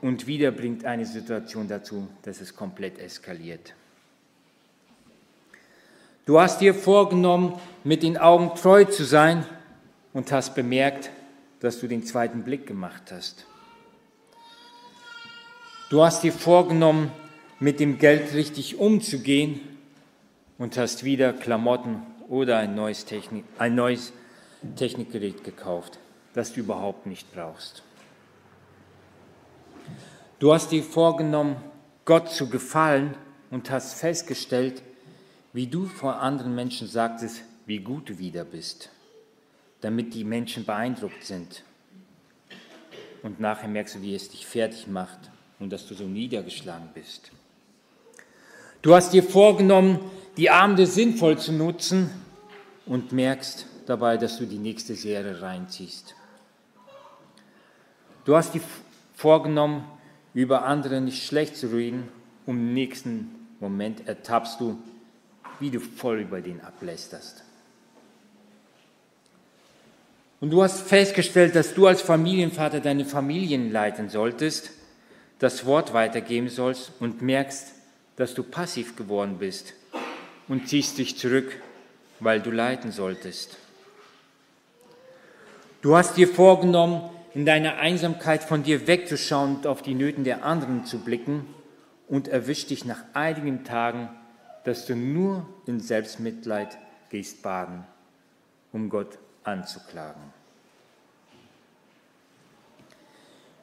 Und 0.00 0.26
wieder 0.26 0.52
bringt 0.52 0.84
eine 0.84 1.04
Situation 1.04 1.66
dazu, 1.66 2.08
dass 2.22 2.40
es 2.40 2.54
komplett 2.54 2.98
eskaliert. 2.98 3.74
Du 6.24 6.38
hast 6.38 6.60
dir 6.60 6.74
vorgenommen, 6.74 7.58
mit 7.84 8.02
den 8.02 8.16
Augen 8.18 8.54
treu 8.54 8.84
zu 8.84 9.04
sein 9.04 9.44
und 10.12 10.30
hast 10.30 10.54
bemerkt, 10.54 11.10
dass 11.60 11.80
du 11.80 11.88
den 11.88 12.04
zweiten 12.04 12.42
Blick 12.42 12.66
gemacht 12.66 13.10
hast. 13.10 13.46
Du 15.90 16.04
hast 16.04 16.22
dir 16.22 16.32
vorgenommen, 16.32 17.10
mit 17.60 17.80
dem 17.80 17.98
Geld 17.98 18.34
richtig 18.34 18.78
umzugehen 18.78 19.60
und 20.58 20.76
hast 20.76 21.02
wieder 21.02 21.32
Klamotten 21.32 22.02
oder 22.28 22.58
ein 22.58 22.74
neues, 22.74 23.04
Technik, 23.04 23.44
ein 23.58 23.74
neues 23.74 24.12
Technikgerät 24.76 25.44
gekauft, 25.44 25.98
das 26.34 26.52
du 26.52 26.60
überhaupt 26.60 27.06
nicht 27.06 27.32
brauchst. 27.32 27.82
Du 30.38 30.52
hast 30.52 30.70
dir 30.70 30.82
vorgenommen, 30.82 31.56
Gott 32.04 32.30
zu 32.30 32.48
gefallen 32.48 33.14
und 33.50 33.70
hast 33.70 33.94
festgestellt, 33.94 34.82
wie 35.52 35.66
du 35.66 35.86
vor 35.86 36.20
anderen 36.20 36.54
Menschen 36.54 36.86
sagtest, 36.86 37.42
wie 37.66 37.78
gut 37.78 38.08
du 38.08 38.18
wieder 38.18 38.44
bist, 38.44 38.90
damit 39.80 40.14
die 40.14 40.24
Menschen 40.24 40.64
beeindruckt 40.64 41.24
sind. 41.24 41.64
Und 43.22 43.40
nachher 43.40 43.68
merkst 43.68 43.96
du, 43.96 44.02
wie 44.02 44.14
es 44.14 44.28
dich 44.30 44.46
fertig 44.46 44.86
macht 44.86 45.18
und 45.58 45.72
dass 45.72 45.86
du 45.86 45.94
so 45.94 46.04
niedergeschlagen 46.04 46.88
bist. 46.94 47.30
Du 48.80 48.94
hast 48.94 49.12
dir 49.12 49.24
vorgenommen, 49.24 49.98
die 50.36 50.50
Abende 50.50 50.86
sinnvoll 50.86 51.36
zu 51.36 51.52
nutzen 51.52 52.10
und 52.86 53.10
merkst 53.10 53.66
dabei, 53.88 54.16
dass 54.16 54.38
du 54.38 54.46
die 54.46 54.58
nächste 54.58 54.94
Serie 54.94 55.40
reinziehst. 55.40 56.14
Du 58.24 58.36
hast 58.36 58.54
dir 58.54 58.60
vorgenommen, 59.14 59.84
über 60.34 60.64
andere 60.64 61.00
nicht 61.00 61.26
schlecht 61.26 61.56
zu 61.56 61.68
reden, 61.68 62.08
um 62.46 62.56
im 62.56 62.74
nächsten 62.74 63.34
Moment 63.60 64.06
ertappst 64.06 64.60
du, 64.60 64.78
wie 65.60 65.70
du 65.70 65.80
voll 65.80 66.20
über 66.20 66.40
den 66.40 66.60
ablästerst. 66.60 67.42
Und 70.40 70.50
du 70.50 70.62
hast 70.62 70.82
festgestellt, 70.82 71.56
dass 71.56 71.74
du 71.74 71.86
als 71.86 72.00
Familienvater 72.00 72.80
deine 72.80 73.04
Familien 73.04 73.72
leiten 73.72 74.08
solltest, 74.08 74.70
das 75.40 75.66
Wort 75.66 75.92
weitergeben 75.92 76.48
sollst 76.48 76.92
und 77.00 77.22
merkst, 77.22 77.72
dass 78.16 78.34
du 78.34 78.42
passiv 78.42 78.96
geworden 78.96 79.38
bist 79.38 79.74
und 80.46 80.68
ziehst 80.68 80.98
dich 80.98 81.18
zurück, 81.18 81.60
weil 82.20 82.40
du 82.40 82.50
leiten 82.50 82.92
solltest. 82.92 83.56
Du 85.80 85.96
hast 85.96 86.16
dir 86.16 86.26
vorgenommen, 86.26 87.08
in 87.34 87.46
deiner 87.46 87.76
Einsamkeit 87.76 88.42
von 88.42 88.64
dir 88.64 88.88
wegzuschauen 88.88 89.56
und 89.56 89.66
auf 89.68 89.80
die 89.80 89.94
Nöten 89.94 90.24
der 90.24 90.44
anderen 90.44 90.84
zu 90.84 90.98
blicken 90.98 91.46
und 92.08 92.26
erwischt 92.26 92.70
dich 92.70 92.84
nach 92.84 93.04
einigen 93.14 93.62
Tagen, 93.62 94.08
dass 94.64 94.86
du 94.86 94.96
nur 94.96 95.46
in 95.66 95.78
Selbstmitleid 95.78 96.76
gehst 97.10 97.42
baden, 97.42 97.84
um 98.72 98.90
Gott 98.90 99.18
anzuklagen. 99.44 100.22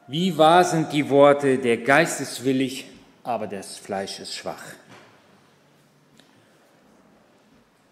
Wie 0.08 0.38
wahr 0.38 0.64
sind 0.64 0.92
die 0.92 1.10
Worte, 1.10 1.58
der 1.58 1.78
Geist 1.78 2.22
ist 2.22 2.44
willig, 2.44 2.86
aber 3.24 3.46
das 3.46 3.76
Fleisch 3.76 4.20
ist 4.20 4.34
schwach. 4.34 4.62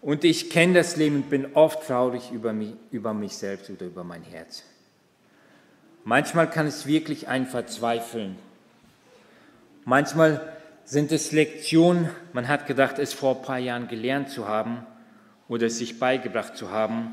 Und 0.05 0.23
ich 0.23 0.51
kenne 0.51 0.75
das 0.75 0.97
Leben 0.97 1.15
und 1.15 1.31
bin 1.31 1.55
oft 1.55 1.87
traurig 1.87 2.29
über 2.31 2.53
mich, 2.53 2.75
über 2.91 3.15
mich 3.15 3.35
selbst 3.35 3.71
oder 3.71 3.87
über 3.87 4.03
mein 4.03 4.21
Herz. 4.21 4.61
Manchmal 6.03 6.47
kann 6.47 6.67
es 6.67 6.85
wirklich 6.85 7.27
ein 7.27 7.47
Verzweifeln. 7.47 8.35
Manchmal 9.83 10.55
sind 10.83 11.11
es 11.11 11.31
Lektionen, 11.31 12.11
man 12.33 12.47
hat 12.47 12.67
gedacht, 12.67 12.99
es 12.99 13.13
vor 13.13 13.37
ein 13.37 13.41
paar 13.41 13.57
Jahren 13.57 13.87
gelernt 13.87 14.29
zu 14.29 14.47
haben 14.47 14.85
oder 15.47 15.65
es 15.65 15.79
sich 15.79 15.97
beigebracht 15.97 16.55
zu 16.55 16.69
haben 16.69 17.11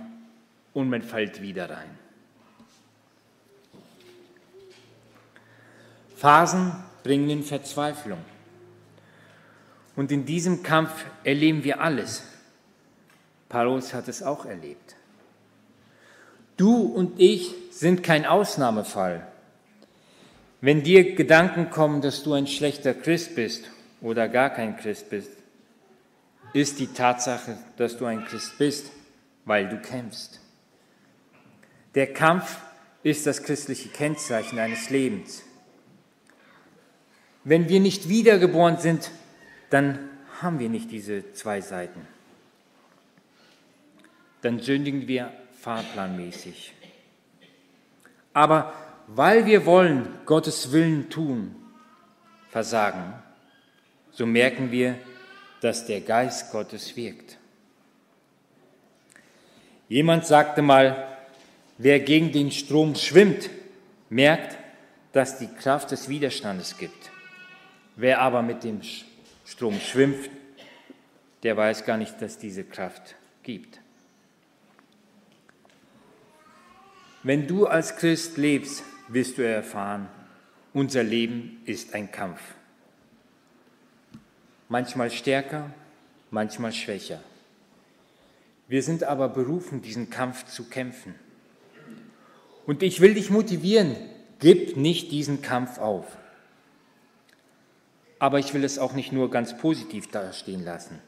und 0.74 0.90
man 0.90 1.00
fällt 1.00 1.40
wieder 1.40 1.70
rein. 1.70 1.98
Phasen 6.14 6.72
bringen 7.02 7.31
in 7.31 7.42
Verzweiflung. 7.42 8.20
Und 9.96 10.12
in 10.12 10.26
diesem 10.26 10.62
Kampf 10.62 11.07
erleben 11.24 11.64
wir 11.64 11.81
alles. 11.81 12.24
Paulus 13.52 13.92
hat 13.92 14.08
es 14.08 14.22
auch 14.22 14.46
erlebt. 14.46 14.96
Du 16.56 16.86
und 16.86 17.20
ich 17.20 17.54
sind 17.70 18.02
kein 18.02 18.24
Ausnahmefall. 18.24 19.26
Wenn 20.62 20.82
dir 20.82 21.14
Gedanken 21.14 21.68
kommen, 21.68 22.00
dass 22.00 22.22
du 22.22 22.32
ein 22.32 22.46
schlechter 22.46 22.94
Christ 22.94 23.34
bist 23.34 23.70
oder 24.00 24.30
gar 24.30 24.48
kein 24.48 24.78
Christ 24.78 25.10
bist, 25.10 25.30
ist 26.54 26.80
die 26.80 26.86
Tatsache, 26.86 27.58
dass 27.76 27.98
du 27.98 28.06
ein 28.06 28.24
Christ 28.24 28.56
bist, 28.56 28.90
weil 29.44 29.68
du 29.68 29.78
kämpfst. 29.82 30.40
Der 31.94 32.10
Kampf 32.10 32.56
ist 33.02 33.26
das 33.26 33.42
christliche 33.42 33.90
Kennzeichen 33.90 34.58
eines 34.58 34.88
Lebens. 34.88 35.42
Wenn 37.44 37.68
wir 37.68 37.80
nicht 37.80 38.08
wiedergeboren 38.08 38.78
sind, 38.78 39.10
dann 39.68 39.98
haben 40.40 40.58
wir 40.58 40.70
nicht 40.70 40.90
diese 40.90 41.34
zwei 41.34 41.60
Seiten. 41.60 42.12
Dann 44.42 44.61
sündigen 44.61 45.09
wir 45.09 45.33
fahrplanmäßig. 45.61 46.74
Aber 48.33 48.72
weil 49.07 49.46
wir 49.46 49.66
wollen 49.66 50.09
Gottes 50.26 50.72
Willen 50.72 51.11
tun, 51.11 51.55
versagen, 52.50 53.14
so 54.11 54.26
merken 54.26 54.70
wir, 54.70 54.96
dass 55.61 55.87
der 55.87 56.00
Geist 56.00 56.50
Gottes 56.50 56.96
wirkt. 56.96 57.38
Jemand 59.88 60.26
sagte 60.26 60.62
mal, 60.62 61.07
wer 61.78 62.00
gegen 62.00 62.33
den 62.33 62.50
Strom 62.50 62.94
schwimmt, 62.94 63.50
merkt, 64.09 64.59
dass 65.12 65.38
die 65.38 65.48
Kraft 65.48 65.90
des 65.90 66.09
Widerstandes 66.09 66.78
gibt. 66.78 67.11
Wer 67.96 68.20
aber 68.20 68.42
mit 68.42 68.64
dem 68.64 68.81
Strom 69.44 69.78
schwimmt, 69.78 70.31
der 71.42 71.57
weiß 71.57 71.85
gar 71.85 71.98
nicht, 71.98 72.20
dass 72.22 72.38
diese 72.38 72.64
Kraft 72.64 73.16
gibt. 73.42 73.82
Wenn 77.22 77.46
du 77.46 77.66
als 77.66 77.96
Christ 77.96 78.37
lebst, 78.37 78.82
wirst 79.08 79.38
du 79.38 79.46
erfahren, 79.46 80.08
unser 80.72 81.02
Leben 81.04 81.61
ist 81.66 81.94
ein 81.94 82.11
Kampf. 82.11 82.40
Manchmal 84.68 85.11
stärker, 85.11 85.70
manchmal 86.30 86.72
schwächer. 86.72 87.22
Wir 88.66 88.82
sind 88.82 89.04
aber 89.04 89.28
berufen, 89.28 89.82
diesen 89.82 90.11
Kampf 90.11 90.46
zu 90.46 90.64
kämpfen. 90.64 91.14
Und 92.66 92.82
ich 92.82 93.00
will 93.00 93.14
dich 93.14 93.30
motivieren, 93.30 93.94
gib 94.40 94.76
nicht 94.76 95.12
diesen 95.12 95.42
Kampf 95.42 95.78
auf. 95.78 96.06
Aber 98.18 98.38
ich 98.38 98.54
will 98.54 98.64
es 98.64 98.78
auch 98.78 98.94
nicht 98.94 99.12
nur 99.12 99.30
ganz 99.30 99.56
positiv 99.58 100.11
dastehen 100.11 100.64
lassen. 100.64 100.98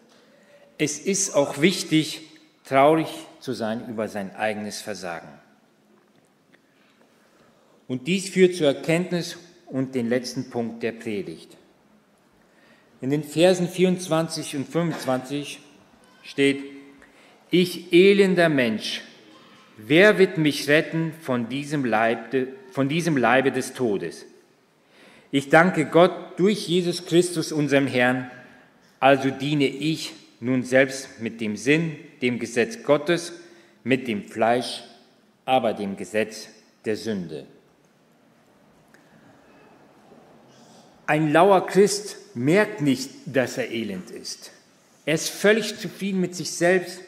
Es 0.79 0.99
ist 0.99 1.35
auch 1.35 1.61
wichtig, 1.61 2.23
traurig 2.65 3.09
zu 3.41 3.53
sein 3.53 3.89
über 3.89 4.09
sein 4.09 4.35
eigenes 4.37 4.81
Versagen. 4.81 5.29
Und 7.89 8.07
dies 8.07 8.29
führt 8.29 8.55
zur 8.55 8.69
Erkenntnis 8.69 9.37
und 9.67 9.95
den 9.95 10.09
letzten 10.09 10.51
Punkt 10.51 10.83
der 10.83 10.93
Predigt. 10.93 11.57
In 13.01 13.11
den 13.11 13.25
Versen 13.25 13.69
24 13.69 14.57
und 14.57 14.69
25 14.69 15.59
steht, 16.23 16.63
ich 17.51 17.93
elender 17.93 18.49
Mensch, 18.49 19.03
wer 19.77 20.19
wird 20.19 20.39
mich 20.39 20.69
retten 20.69 21.13
von 21.21 21.49
diesem, 21.49 21.85
Leib, 21.85 22.35
von 22.71 22.89
diesem 22.89 23.17
Leibe 23.17 23.53
des 23.53 23.75
Todes? 23.75 24.25
Ich 25.31 25.51
danke 25.51 25.87
Gott 25.87 26.39
durch 26.39 26.69
Jesus 26.69 27.05
Christus, 27.05 27.53
unserem 27.53 27.87
Herrn, 27.87 28.31
also 29.01 29.31
diene 29.31 29.67
ich 29.67 30.13
nun 30.41 30.63
selbst 30.63 31.21
mit 31.21 31.41
dem 31.41 31.57
Sinn, 31.57 31.97
dem 32.23 32.39
Gesetz 32.39 32.83
Gottes, 32.85 33.33
mit 33.83 34.09
dem 34.09 34.25
Fleisch, 34.25 34.83
aber 35.45 35.75
dem 35.75 35.97
Gesetz 35.97 36.49
der 36.85 36.97
Sünde. 36.97 37.47
Ein 41.07 41.33
lauer 41.33 41.67
Christ 41.67 42.17
merkt 42.35 42.81
nicht, 42.81 43.11
dass 43.27 43.59
er 43.59 43.71
elend 43.71 44.11
ist. 44.11 44.53
Er 45.05 45.15
ist 45.15 45.29
völlig 45.29 45.77
zufrieden 45.79 46.21
mit 46.21 46.35
sich 46.35 46.51
selbst 46.51 47.01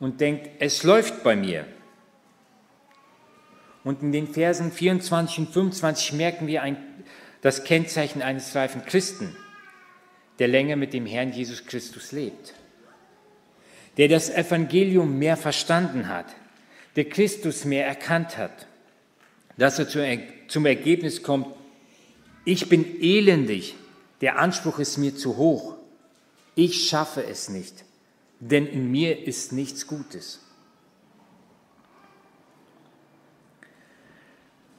und 0.00 0.20
denkt, 0.20 0.48
es 0.60 0.82
läuft 0.82 1.22
bei 1.22 1.36
mir. 1.36 1.66
Und 3.84 4.02
in 4.02 4.12
den 4.12 4.28
Versen 4.28 4.72
24 4.72 5.38
und 5.40 5.52
25 5.52 6.14
merken 6.14 6.46
wir 6.46 6.62
ein, 6.62 6.76
das 7.42 7.64
Kennzeichen 7.64 8.22
eines 8.22 8.54
reifen 8.54 8.84
Christen, 8.86 9.36
der 10.38 10.48
länger 10.48 10.76
mit 10.76 10.94
dem 10.94 11.04
Herrn 11.04 11.32
Jesus 11.32 11.66
Christus 11.66 12.12
lebt, 12.12 12.54
der 13.98 14.08
das 14.08 14.30
Evangelium 14.30 15.18
mehr 15.18 15.36
verstanden 15.36 16.08
hat, 16.08 16.26
der 16.96 17.04
Christus 17.04 17.66
mehr 17.66 17.86
erkannt 17.86 18.38
hat, 18.38 18.66
dass 19.58 19.78
er 19.78 19.88
zum 20.48 20.66
Ergebnis 20.66 21.22
kommt, 21.22 21.46
ich 22.44 22.68
bin 22.68 23.00
elendig, 23.00 23.74
der 24.20 24.38
Anspruch 24.38 24.78
ist 24.78 24.98
mir 24.98 25.14
zu 25.16 25.36
hoch, 25.36 25.76
ich 26.54 26.88
schaffe 26.88 27.24
es 27.24 27.48
nicht, 27.48 27.84
denn 28.40 28.66
in 28.66 28.90
mir 28.90 29.26
ist 29.26 29.52
nichts 29.52 29.86
Gutes. 29.86 30.40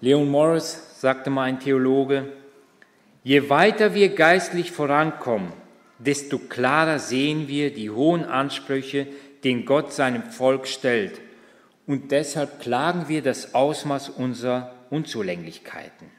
Leon 0.02 0.30
Morris 0.30 1.00
sagte 1.00 1.30
mal 1.30 1.44
ein 1.44 1.60
Theologe, 1.60 2.32
je 3.24 3.50
weiter 3.50 3.94
wir 3.94 4.10
geistlich 4.10 4.72
vorankommen, 4.72 5.52
desto 5.98 6.38
klarer 6.38 7.00
sehen 7.00 7.48
wir 7.48 7.74
die 7.74 7.90
hohen 7.90 8.24
Ansprüche, 8.24 9.08
den 9.44 9.66
Gott 9.66 9.94
seinem 9.94 10.24
Volk 10.24 10.68
stellt. 10.68 11.22
Und 11.88 12.12
deshalb 12.12 12.60
klagen 12.60 13.08
wir 13.08 13.22
das 13.22 13.54
Ausmaß 13.54 14.10
unserer 14.10 14.74
Unzulänglichkeiten. 14.90 16.15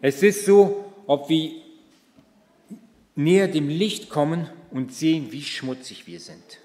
Es 0.00 0.22
ist 0.22 0.44
so, 0.44 0.92
ob 1.06 1.28
wir 1.28 1.52
näher 3.16 3.48
dem 3.48 3.68
Licht 3.68 4.08
kommen 4.10 4.48
und 4.70 4.92
sehen, 4.92 5.32
wie 5.32 5.42
schmutzig 5.42 6.06
wir 6.06 6.20
sind. 6.20 6.60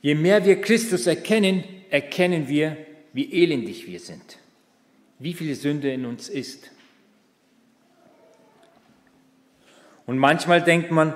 Je 0.00 0.16
mehr 0.16 0.44
wir 0.44 0.60
Christus 0.60 1.06
erkennen, 1.06 1.62
erkennen 1.90 2.48
wir, 2.48 2.76
wie 3.12 3.32
elendig 3.32 3.86
wir 3.86 4.00
sind, 4.00 4.38
wie 5.20 5.32
viel 5.32 5.54
Sünde 5.54 5.92
in 5.92 6.06
uns 6.06 6.28
ist. 6.28 6.70
Und 10.06 10.18
manchmal 10.18 10.62
denkt 10.62 10.90
man, 10.90 11.14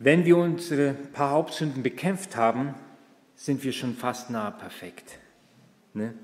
wenn 0.00 0.24
wir 0.24 0.36
unsere 0.36 0.94
paar 0.94 1.30
Hauptsünden 1.30 1.84
bekämpft 1.84 2.34
haben, 2.34 2.74
sind 3.36 3.62
wir 3.62 3.72
schon 3.72 3.94
fast 3.94 4.30
nahe 4.30 4.50
perfekt. 4.50 5.18
Ne? 5.94 6.14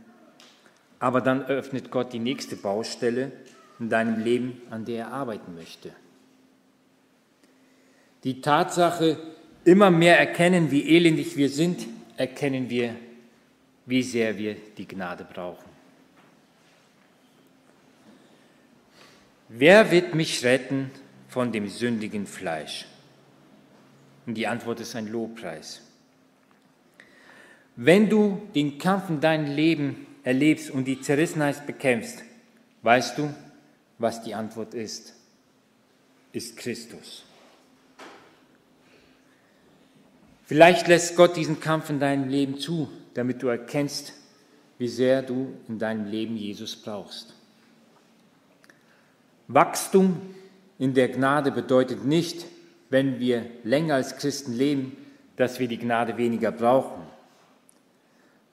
Aber 1.00 1.20
dann 1.20 1.44
öffnet 1.44 1.90
Gott 1.90 2.12
die 2.12 2.18
nächste 2.18 2.56
Baustelle 2.56 3.32
in 3.78 3.88
deinem 3.88 4.22
Leben, 4.22 4.60
an 4.70 4.84
der 4.84 5.06
er 5.06 5.12
arbeiten 5.12 5.54
möchte. 5.54 5.92
Die 8.24 8.40
Tatsache, 8.40 9.16
immer 9.64 9.90
mehr 9.90 10.18
erkennen, 10.18 10.70
wie 10.70 10.88
elendig 10.96 11.36
wir 11.36 11.48
sind, 11.48 11.86
erkennen 12.16 12.68
wir, 12.68 12.96
wie 13.86 14.02
sehr 14.02 14.36
wir 14.36 14.56
die 14.76 14.88
Gnade 14.88 15.24
brauchen. 15.24 15.68
Wer 19.48 19.90
wird 19.90 20.14
mich 20.14 20.44
retten 20.44 20.90
von 21.28 21.52
dem 21.52 21.68
sündigen 21.68 22.26
Fleisch? 22.26 22.86
Und 24.26 24.34
die 24.34 24.46
Antwort 24.46 24.80
ist 24.80 24.94
ein 24.94 25.06
Lobpreis. 25.06 25.80
Wenn 27.76 28.10
du 28.10 28.42
den 28.54 28.78
Kampf 28.78 29.08
in 29.08 29.20
deinem 29.20 29.54
Leben 29.54 30.07
erlebst 30.28 30.70
und 30.70 30.84
die 30.84 31.00
Zerrissenheit 31.00 31.66
bekämpfst, 31.66 32.22
weißt 32.82 33.16
du, 33.16 33.32
was 33.96 34.22
die 34.22 34.34
Antwort 34.34 34.74
ist? 34.74 35.14
Ist 36.32 36.58
Christus. 36.58 37.24
Vielleicht 40.44 40.86
lässt 40.86 41.16
Gott 41.16 41.34
diesen 41.34 41.60
Kampf 41.60 41.88
in 41.88 41.98
deinem 41.98 42.28
Leben 42.28 42.58
zu, 42.58 42.90
damit 43.14 43.42
du 43.42 43.48
erkennst, 43.48 44.12
wie 44.76 44.88
sehr 44.88 45.22
du 45.22 45.54
in 45.66 45.78
deinem 45.78 46.04
Leben 46.04 46.36
Jesus 46.36 46.76
brauchst. 46.76 47.34
Wachstum 49.46 50.20
in 50.78 50.92
der 50.92 51.08
Gnade 51.08 51.50
bedeutet 51.50 52.04
nicht, 52.04 52.44
wenn 52.90 53.18
wir 53.18 53.46
länger 53.64 53.94
als 53.94 54.18
Christen 54.18 54.52
leben, 54.52 54.94
dass 55.36 55.58
wir 55.58 55.68
die 55.68 55.78
Gnade 55.78 56.18
weniger 56.18 56.52
brauchen. 56.52 57.07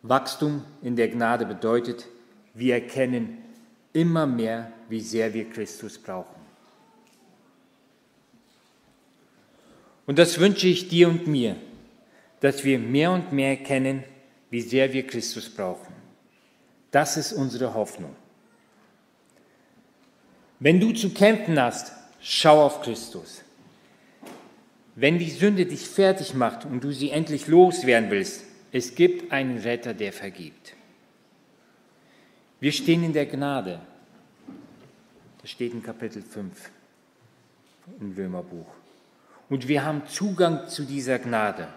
Wachstum 0.08 0.64
in 0.84 0.96
der 0.96 1.08
Gnade 1.08 1.46
bedeutet, 1.46 2.06
wir 2.54 2.76
erkennen 2.76 3.40
immer 3.92 4.28
mehr, 4.28 4.72
wie 4.88 5.00
sehr 5.00 5.34
wir 5.34 5.50
Christus 5.50 5.98
brauchen. 5.98 6.36
Und 10.06 10.20
das 10.20 10.40
wünsche 10.40 10.68
ich 10.68 10.90
dir 10.90 11.10
und 11.10 11.26
mir, 11.26 11.56
dass 12.40 12.64
wir 12.64 12.78
mehr 12.78 13.12
und 13.12 13.32
mehr 13.32 13.50
erkennen, 13.50 14.04
wie 14.52 14.62
sehr 14.62 14.94
wir 14.94 15.08
Christus 15.08 15.50
brauchen. 15.50 15.94
Das 16.92 17.18
ist 17.18 17.34
unsere 17.34 17.74
Hoffnung. 17.74 18.16
Wenn 20.60 20.80
du 20.80 20.94
zu 20.94 21.10
kämpfen 21.10 21.60
hast, 21.60 21.92
schau 22.22 22.64
auf 22.64 22.82
Christus. 22.82 23.42
Wenn 24.96 25.18
die 25.18 25.32
Sünde 25.32 25.66
dich 25.66 25.88
fertig 25.88 26.36
macht 26.36 26.64
und 26.64 26.84
du 26.84 26.92
sie 26.92 27.10
endlich 27.10 27.48
loswerden 27.48 28.12
willst, 28.12 28.44
es 28.76 28.94
gibt 28.94 29.32
einen 29.32 29.58
Retter, 29.60 29.94
der 29.94 30.12
vergibt. 30.12 30.74
Wir 32.60 32.74
stehen 32.74 33.06
in 33.06 33.14
der 33.14 33.26
Gnade. 33.26 33.80
Das 35.42 35.50
steht 35.50 35.72
in 35.72 35.82
Kapitel 35.82 36.22
5 36.22 36.72
im 38.02 38.12
Römerbuch. 38.18 38.68
Und 39.48 39.70
wir 39.70 39.86
haben 39.86 40.06
Zugang 40.08 40.68
zu 40.68 40.84
dieser 40.84 41.20
Gnade. 41.20 41.70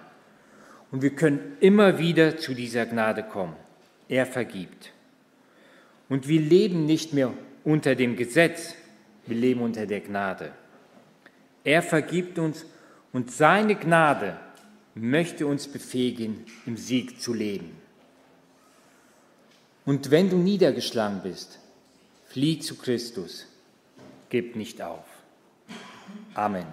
Und 0.91 1.03
wir 1.03 1.15
können 1.15 1.57
immer 1.61 2.01
wieder 2.01 2.37
zu 2.37 2.53
dieser 2.53 2.85
Gnade 2.85 3.23
kommen. 3.23 3.55
Er 4.09 4.27
vergibt. 4.27 4.93
Und 6.09 6.27
wir 6.27 6.41
leben 6.41 6.85
nicht 6.85 7.13
mehr 7.13 7.33
unter 7.63 7.95
dem 7.95 8.17
Gesetz, 8.17 8.75
wir 9.25 9.37
leben 9.37 9.61
unter 9.61 9.87
der 9.87 10.01
Gnade. 10.01 10.51
Er 11.63 11.83
vergibt 11.83 12.41
uns 12.41 12.67
und 13.13 13.31
seine 13.31 13.77
Gnade 13.77 14.41
möchte 15.01 15.47
uns 15.47 15.69
befähigen, 15.69 16.45
im 16.67 16.77
Sieg 16.77 17.21
zu 17.21 17.35
leben. 17.35 17.71
Und 19.85 20.11
wenn 20.11 20.29
du 20.29 20.37
niedergeschlagen 20.37 21.23
bist, 21.23 21.59
flieh 22.27 22.59
zu 22.59 22.77
Christus, 22.77 23.47
gib 24.29 24.57
nicht 24.57 24.83
auf. 24.83 25.07
Amen. 26.35 26.67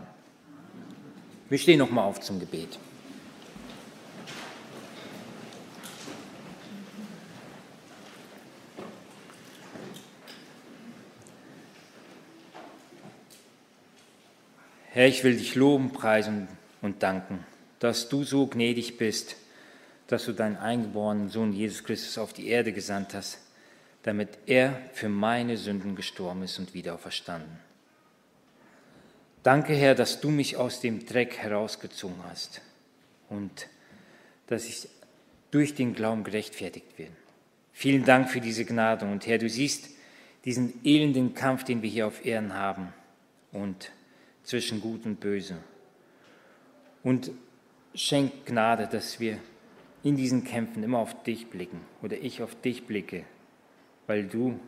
Wir 1.50 1.58
stehen 1.58 1.80
nochmal 1.80 2.06
auf 2.06 2.20
zum 2.20 2.40
Gebet. 2.40 2.80
Herr, 14.90 15.08
ich 15.08 15.24
will 15.26 15.36
dich 15.36 15.56
loben, 15.56 15.92
preisen 15.92 16.48
und 16.82 17.04
danken, 17.04 17.46
dass 17.86 18.10
du 18.10 18.24
so 18.24 18.48
gnädig 18.48 18.98
bist, 18.98 19.36
dass 20.08 20.26
du 20.26 20.34
deinen 20.34 20.58
eingeborenen 20.58 21.30
Sohn 21.30 21.54
Jesus 21.54 21.84
Christus 21.84 22.18
auf 22.18 22.34
die 22.34 22.48
Erde 22.48 22.74
gesandt 22.74 23.14
hast, 23.14 23.38
damit 24.02 24.30
er 24.48 24.82
für 24.94 25.08
meine 25.08 25.56
Sünden 25.56 25.96
gestorben 25.96 26.42
ist 26.42 26.58
und 26.58 26.74
wieder 26.74 26.96
auferstanden. 26.96 27.60
Danke, 29.44 29.76
Herr, 29.76 29.94
dass 29.94 30.20
du 30.20 30.32
mich 30.32 30.58
aus 30.58 30.80
dem 30.80 31.06
Dreck 31.06 31.38
herausgezogen 31.38 32.24
hast 32.28 32.62
und 33.30 33.68
dass 34.48 34.66
ich 34.66 34.90
durch 35.52 35.76
den 35.76 35.94
Glauben 35.94 36.24
gerechtfertigt 36.24 36.98
bin. 36.98 37.10
Vielen 37.72 38.04
Dank 38.04 38.32
für 38.32 38.42
diese 38.42 38.66
Gnade 38.66 39.06
und 39.06 39.28
Herr, 39.28 39.38
du 39.38 39.48
siehst 39.48 39.92
diesen 40.44 40.84
elenden 40.84 41.36
Kampf, 41.36 41.66
den 41.66 41.84
wir 41.84 41.90
hier 41.92 42.08
auf 42.08 42.26
Erden 42.26 42.56
haben 42.56 42.92
und 43.52 43.92
zwischen 44.44 44.82
Gut 44.82 45.06
und 45.06 45.20
Böse. 45.20 45.58
Und 47.04 47.30
schenk 47.96 48.46
Gnade, 48.46 48.88
dass 48.88 49.20
wir 49.20 49.40
in 50.04 50.16
diesen 50.16 50.44
Kämpfen 50.44 50.84
immer 50.84 51.00
auf 51.00 51.24
dich 51.24 51.50
blicken 51.50 51.82
oder 52.02 52.18
ich 52.18 52.44
auf 52.44 52.54
dich 52.56 52.86
blicke, 52.86 53.24
weil 54.08 54.26
du 54.26 54.60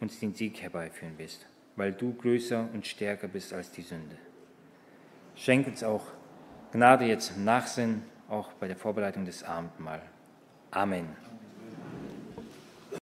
uns 0.00 0.20
den 0.20 0.34
Sieg 0.34 0.60
herbeiführen 0.60 1.16
wirst, 1.18 1.46
weil 1.76 1.92
du 1.92 2.14
größer 2.14 2.68
und 2.72 2.86
stärker 2.86 3.28
bist 3.28 3.52
als 3.52 3.70
die 3.70 3.82
Sünde. 3.82 4.16
Schenk 5.34 5.66
uns 5.66 5.82
auch 5.82 6.04
Gnade 6.72 7.06
jetzt 7.06 7.36
im 7.36 7.44
Nachsinn, 7.44 8.02
auch 8.28 8.52
bei 8.54 8.66
der 8.66 8.76
Vorbereitung 8.76 9.24
des 9.24 9.42
Abendmahl. 9.42 10.02
Amen. 10.70 11.27